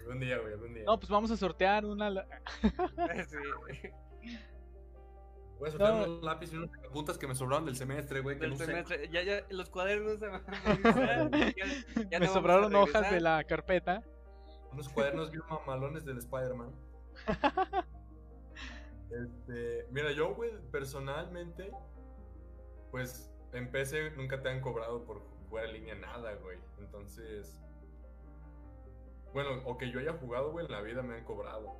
[0.00, 0.84] Algún día, güey, algún día.
[0.84, 2.10] No, pues vamos a sortear una.
[3.28, 3.36] sí.
[5.58, 6.04] Voy a soltar no.
[6.04, 8.36] unos lápices y unas puntas que me sobraron del semestre, güey.
[8.36, 8.66] Que Del no sé.
[8.66, 9.08] semestre.
[9.10, 13.44] Ya, ya, los cuadernos se van a ya- no Me a sobraron hojas de la
[13.44, 14.02] carpeta.
[14.72, 16.72] Unos cuadernos bien mamalones del Spider-Man.
[19.10, 21.72] Este, mira, yo, güey, personalmente,
[22.92, 26.58] pues en PC nunca te han cobrado por jugar en línea nada, güey.
[26.78, 27.60] Entonces,
[29.32, 31.76] bueno, o que yo haya jugado, güey, en la vida me han cobrado.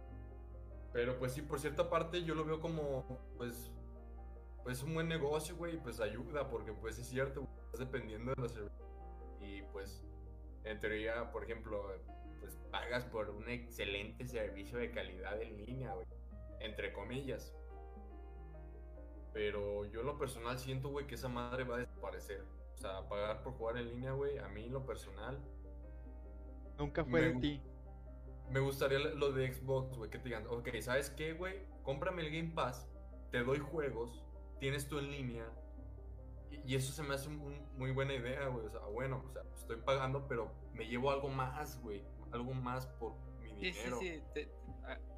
[0.92, 3.04] Pero pues sí, por cierta parte yo lo veo como,
[3.36, 3.70] pues,
[4.62, 8.32] pues un buen negocio, güey, y pues ayuda, porque pues es cierto, güey, estás dependiendo
[8.34, 8.88] de los servicios.
[9.40, 10.04] Y pues,
[10.64, 11.86] en teoría, por ejemplo,
[12.40, 16.06] pues pagas por un excelente servicio de calidad en línea, güey.
[16.60, 17.54] Entre comillas.
[19.32, 22.44] Pero yo lo personal siento, güey, que esa madre va a desaparecer.
[22.74, 25.38] O sea, pagar por jugar en línea, güey, a mí lo personal,
[26.80, 27.62] Nunca fue Me de ti.
[28.50, 31.62] me gustaría lo de Xbox, güey, que te digan, ok, ¿sabes qué, güey?
[31.84, 32.88] Cómprame el Game Pass,
[33.30, 34.24] te doy juegos,
[34.58, 35.46] tienes tú en línea.
[36.50, 38.66] Y, y eso se me hace un- muy buena idea, güey.
[38.66, 42.02] O sea, bueno, o sea, estoy pagando, pero me llevo algo más, güey.
[42.32, 43.98] Algo más por mi Sí, sí, dinero.
[44.00, 44.22] sí.
[44.34, 44.50] te-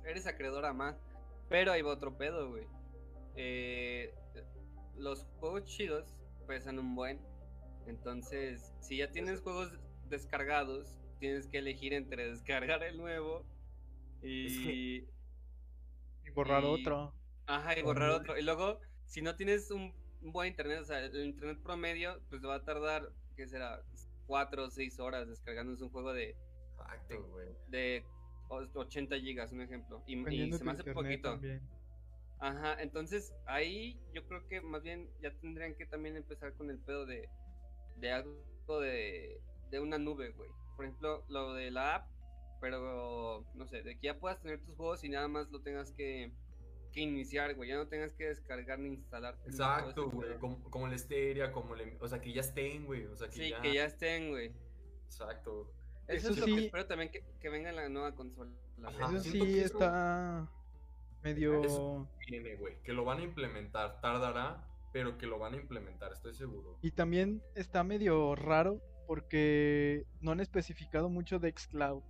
[0.05, 1.01] eres acreedor a más.
[1.49, 2.67] Pero ahí va otro pedo, güey.
[3.37, 4.15] Eh,
[4.97, 6.15] los juegos chidos
[6.47, 7.21] pesan un buen.
[7.87, 13.47] Entonces, si ya tienes juegos descargados, tienes que elegir entre descargar el nuevo
[14.23, 14.47] y.
[14.47, 15.09] Es que-
[16.27, 17.15] Y borrar y- otro.
[17.47, 18.37] Ajá, y borrar otro.
[18.37, 22.57] Y luego, si no tienes un, buen internet, o sea, el internet promedio, pues va
[22.57, 23.83] a tardar, ¿qué será?
[24.27, 26.37] Cuatro o seis horas descargándose un juego de,
[26.79, 27.49] Exacto, güey.
[27.69, 28.05] de
[28.49, 30.03] o- 80 gigas, un ejemplo.
[30.07, 30.17] Y,
[30.53, 31.31] se me hace poquito.
[31.31, 31.61] también.
[32.41, 36.79] Ajá, entonces ahí yo creo que más bien ya tendrían que también empezar con el
[36.81, 37.29] pedo de,
[37.99, 40.51] de algo de, de una nube, güey.
[40.77, 42.09] Por ejemplo, lo de la app,
[42.61, 45.93] pero no sé, de que ya puedas tener tus juegos y nada más lo tengas
[45.93, 46.33] que,
[46.93, 47.71] que iniciar, güey.
[47.71, 49.37] Ya no tengas que descargar ni instalar.
[49.47, 50.39] Exacto, güey.
[50.39, 51.97] Como, como el Stadia, como el.
[52.01, 53.05] O sea, que ya estén, güey.
[53.07, 53.61] O sea, que Sí, ya.
[53.61, 54.53] que ya estén, güey.
[55.07, 55.71] Exacto.
[56.09, 56.55] Eso, Eso es lo sí.
[56.57, 58.51] que espero también que, que venga en la nueva consola.
[58.85, 59.07] Ajá.
[59.17, 60.49] Eso sí está
[61.23, 61.63] medio...
[61.65, 62.77] Eso- Viene, güey.
[62.83, 64.01] Que lo van a implementar.
[64.01, 66.77] Tardará, pero que lo van a implementar, estoy seguro.
[66.83, 68.81] Y también está medio raro
[69.13, 72.03] porque no han especificado mucho de Xcloud.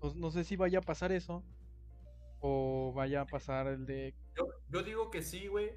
[0.00, 1.44] Pues no sé si vaya a pasar eso
[2.40, 4.14] o vaya a pasar el de...
[4.34, 5.72] Yo, yo digo que sí, güey.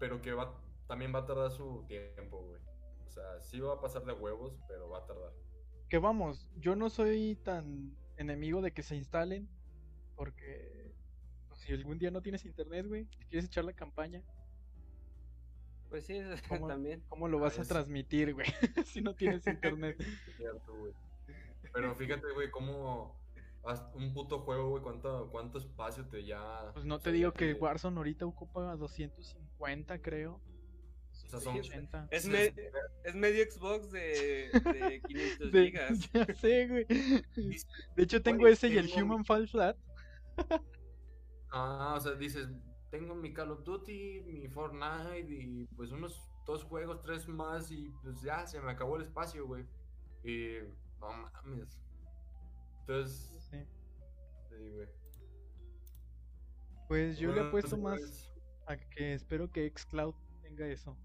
[0.00, 2.60] pero que va, también va a tardar su tiempo, güey.
[3.06, 5.32] O sea, sí va a pasar de huevos, pero va a tardar.
[5.88, 9.48] Que vamos, yo no soy tan enemigo de que se instalen
[10.16, 10.92] porque
[11.46, 14.24] pues, si algún día no tienes internet, güey, si quieres echar la campaña,
[15.96, 16.68] Pues sí, eso ¿Cómo?
[16.68, 17.02] también.
[17.08, 18.46] ¿cómo lo vas a transmitir, güey?
[18.84, 19.96] si no tienes internet.
[19.98, 20.92] Es cierto, güey.
[21.72, 23.18] Pero fíjate, güey, cómo
[23.94, 26.70] un puto juego, güey, cuánto, cuánto espacio te ya.
[26.74, 30.34] Pues no o te digo que te- Warzone ahorita ocupa 250, creo.
[30.34, 31.54] O sea, son.
[31.54, 32.08] 180.
[32.10, 32.52] Es, me-
[33.14, 36.12] medio Xbox de, de 500 De- gigas.
[36.12, 36.84] ya sé, güey.
[36.84, 39.78] De hecho, tengo ese y el Human Fall Flat.
[41.50, 42.48] Ah, o sea, dices,
[42.98, 47.90] tengo mi Call of Duty, mi Fortnite y pues unos dos juegos, tres más y
[48.02, 49.64] pues ya se me acabó el espacio, güey.
[50.24, 50.58] Y
[51.00, 51.80] no mames.
[52.80, 53.58] Entonces, Sí.
[54.48, 54.88] sí, güey.
[56.88, 58.32] Pues yo le apuesto pues, más
[58.66, 60.96] a que espero que Xcloud tenga eso.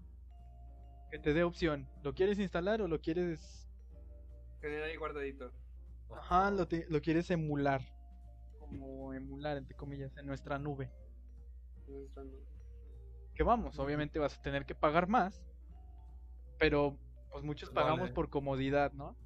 [1.10, 1.88] Que te dé opción.
[2.02, 3.68] ¿Lo quieres instalar o lo quieres...
[4.60, 5.52] Tener ahí guardadito.
[6.16, 7.82] Ajá, lo, te- lo quieres emular.
[8.60, 10.90] Como emular, entre comillas, en nuestra nube.
[13.34, 15.42] Que vamos, obviamente vas a tener que pagar más.
[16.58, 16.96] Pero
[17.30, 18.12] pues muchos pagamos vale.
[18.12, 19.16] por comodidad, ¿no?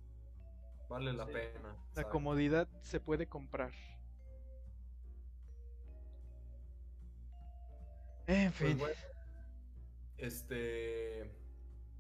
[0.89, 1.33] Vale la Sí.
[1.33, 1.77] pena.
[1.95, 3.73] La comodidad se puede comprar.
[8.27, 8.79] En Pues fin.
[8.79, 8.95] bueno,
[10.19, 11.31] este,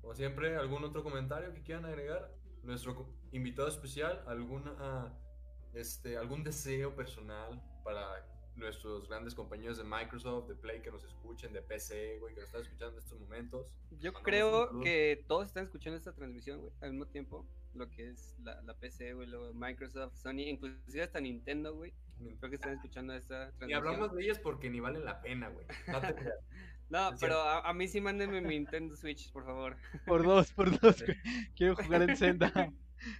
[0.00, 2.32] como siempre, ¿algún otro comentario que quieran agregar?
[2.62, 5.12] Nuestro invitado especial, alguna,
[5.72, 8.26] este, algún deseo personal para
[8.56, 12.48] nuestros grandes compañeros de Microsoft, de Play que nos escuchen, de PC, güey, que nos
[12.48, 13.66] están escuchando en estos momentos.
[13.98, 17.46] Yo Mandamos creo que todos están escuchando esta transmisión, güey, al mismo tiempo.
[17.74, 21.92] Lo que es la, la PC, güey, luego Microsoft, Sony, inclusive hasta Nintendo, güey.
[22.38, 23.68] Creo que están escuchando esta transmisión.
[23.68, 25.66] Ni hablamos de ellas porque ni valen la pena, güey.
[26.88, 29.76] No te pero a, a mí sí mándenme mi Nintendo Switch, por favor.
[30.06, 31.16] Por dos, por dos, güey.
[31.56, 32.72] Quiero jugar en Zelda.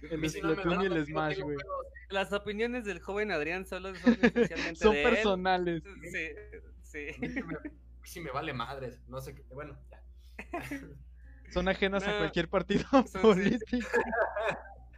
[0.09, 1.57] El no Splatoon y el no Smash, güey.
[2.09, 5.09] Las opiniones del joven Adrián solo son especialmente Son de él.
[5.09, 5.83] personales.
[5.83, 6.27] Sí,
[6.83, 7.13] sí.
[7.13, 7.57] Sí me-
[8.03, 8.99] sí me vale madres.
[9.07, 9.43] No sé qué.
[9.53, 10.01] Bueno, ya.
[11.51, 13.17] Son ajenas a No, cualquier partido sí.
[13.19, 13.87] político.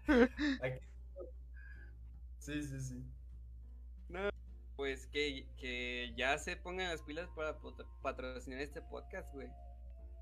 [2.39, 3.03] Sí, sí, sí.
[4.75, 7.57] Pues que, que ya se pongan las pilas para
[8.01, 9.49] patrocinar este podcast, güey.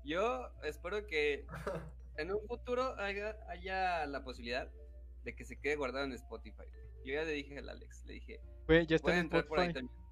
[0.04, 1.46] Yo espero que
[2.18, 4.70] en un futuro haya, haya la posibilidad
[5.24, 6.64] de que se quede guardado en Spotify.
[7.04, 9.68] Yo ya le dije al Alex, le dije, Güey, ya está en entrar por ahí
[9.68, 9.88] Spotify.
[9.88, 10.08] también.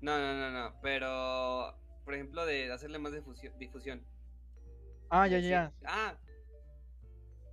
[0.00, 3.56] No, no, no, no, pero por ejemplo de hacerle más difusión.
[3.58, 4.04] difusión.
[5.10, 5.72] Ah, ya, Decir, ya.
[5.86, 6.18] Ah,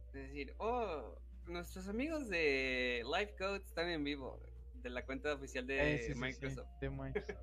[0.08, 1.18] es decir, oh,
[1.48, 4.40] nuestros amigos de Life Code están en vivo
[4.76, 6.70] de la cuenta oficial de Eh, sí, sí, sí, Microsoft.
[6.82, 7.38] de Microsoft.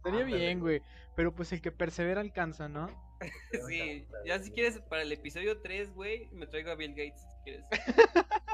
[0.00, 0.82] Estaría Ándale, bien, güey.
[1.14, 2.88] Pero pues el que persevera alcanza, ¿no?
[3.68, 7.36] Sí, ya si quieres para el episodio 3, güey, me traigo a Bill Gates si
[7.44, 7.66] quieres.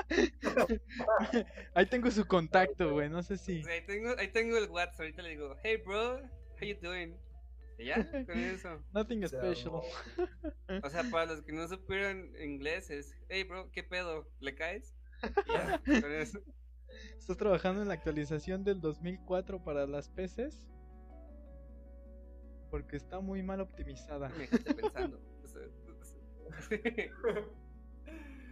[1.75, 3.09] Ahí tengo su contacto, güey.
[3.09, 3.63] No sé si.
[3.63, 7.17] Sí, ahí, tengo, ahí tengo el WhatsApp, ahorita le digo, hey bro, how you doing?
[7.79, 8.83] Y ya, con eso.
[8.93, 9.83] Nothing special.
[10.83, 14.29] O sea, para los que no supieron inglés es, hey bro, ¿qué pedo?
[14.41, 14.97] ¿Le caes?
[15.47, 16.41] Y ya, con eso.
[17.19, 20.67] ¿Estás trabajando en la actualización del 2004 para las PCs?
[22.71, 24.29] Porque está muy mal optimizada.
[24.31, 25.21] Me pensando.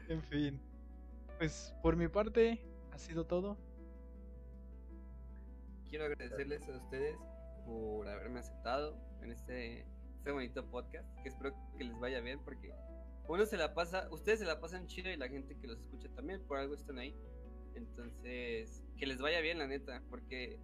[0.08, 0.60] En fin.
[1.38, 2.60] Pues por mi parte
[2.92, 3.56] ha sido todo.
[5.88, 7.16] Quiero agradecerles a ustedes
[7.64, 9.86] por haberme aceptado en este,
[10.16, 12.74] este bonito podcast, que espero que les vaya bien, porque
[13.28, 16.08] uno se la pasa, ustedes se la pasan chido y la gente que los escucha
[16.10, 17.14] también, por algo están ahí.
[17.74, 20.60] Entonces, que les vaya bien, la neta, porque,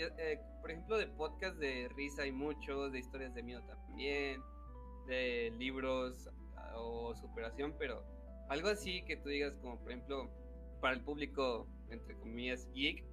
[0.00, 4.40] eh, por ejemplo, de podcast de risa hay muchos, de historias de miedo también,
[5.06, 8.02] de libros ah, o superación, pero
[8.48, 10.30] algo así que tú digas, como por ejemplo,
[10.80, 13.04] para el público, entre comillas, geek,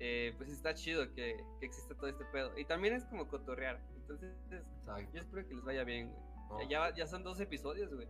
[0.00, 2.56] eh, pues está chido que, que exista todo este pedo.
[2.56, 3.80] Y también es como cotorrear.
[3.96, 5.10] Entonces, Exacto.
[5.12, 6.64] yo espero que les vaya bien, güey.
[6.64, 6.70] No.
[6.70, 8.08] Ya, ya son dos episodios, güey.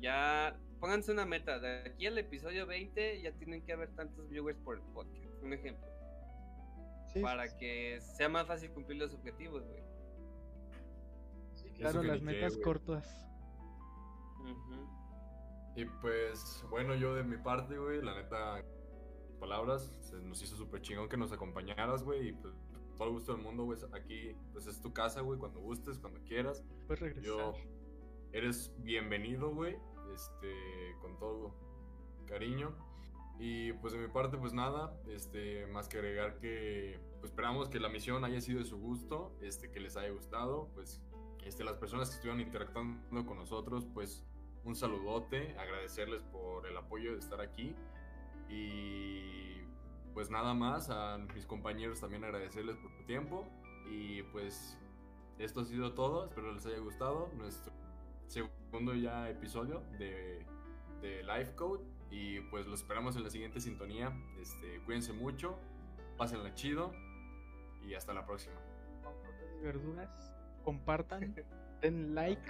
[0.00, 1.58] Ya pónganse una meta.
[1.58, 5.42] De aquí al episodio 20 ya tienen que haber tantos viewers por el podcast.
[5.42, 5.95] Un ejemplo.
[7.12, 9.82] Sí, Para que sea más fácil cumplir los objetivos, güey.
[11.54, 13.26] sí, claro, las metas cortas.
[15.76, 18.64] Y pues, bueno, yo de mi parte, güey, la neta,
[19.38, 22.54] palabras, se nos hizo súper chingón que nos acompañaras, güey, y pues
[22.96, 26.20] todo el gusto del mundo, güey, aquí, pues es tu casa, güey, cuando gustes, cuando
[26.22, 26.64] quieras.
[26.86, 27.24] Puedes regresar.
[27.24, 27.52] Yo,
[28.32, 29.76] eres bienvenido, güey,
[30.14, 31.54] este, con todo
[32.26, 32.74] cariño.
[33.38, 37.78] Y pues de mi parte, pues nada, este, más que agregar que, pues esperamos que
[37.80, 41.02] la misión haya sido de su gusto, este, que les haya gustado, pues,
[41.44, 44.24] este, las personas que estuvieron interactuando con nosotros, pues,
[44.64, 47.74] un saludote, agradecerles por el apoyo de estar aquí.
[48.48, 49.56] Y
[50.12, 53.46] pues nada más, a mis compañeros también agradecerles por su tiempo.
[53.88, 54.76] Y pues
[55.38, 57.72] esto ha sido todo, espero les haya gustado nuestro
[58.26, 60.44] segundo ya episodio de,
[61.00, 61.84] de Life Code.
[62.10, 64.12] Y pues lo esperamos en la siguiente sintonía.
[64.40, 65.58] Este, cuídense mucho,
[66.16, 66.92] pásenla chido
[67.82, 68.54] y hasta la próxima.
[69.58, 70.34] Y verduras.
[70.64, 71.34] Compartan.
[71.82, 72.42] Den like.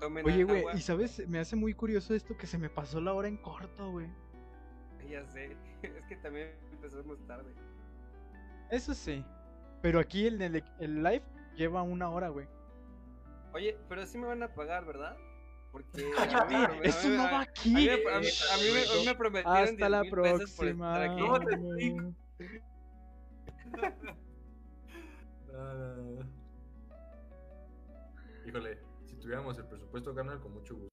[0.00, 3.12] Tomen Oye, güey, y sabes, me hace muy curioso esto que se me pasó la
[3.12, 4.08] hora en corto, güey.
[5.08, 5.56] Ya sé.
[5.82, 7.54] Es que también empezamos tarde.
[8.70, 9.24] Eso sí.
[9.82, 11.22] Pero aquí el, el, el live
[11.56, 12.46] lleva una hora, güey.
[13.52, 15.16] Oye, pero sí me van a pagar, ¿verdad?
[15.72, 16.10] Porque.
[16.16, 17.70] Cállate, a mí me- eso a mí- no va A aquí.
[17.70, 18.26] a mí- a mí
[18.72, 21.04] me, a mí me prometieron Hasta la 10,000 pesos por próxima.
[21.04, 21.22] estar aquí.
[21.28, 21.94] No, te güey.
[28.46, 30.88] Híjole, si tuviéramos el presupuesto, carnal, con mucho gusto.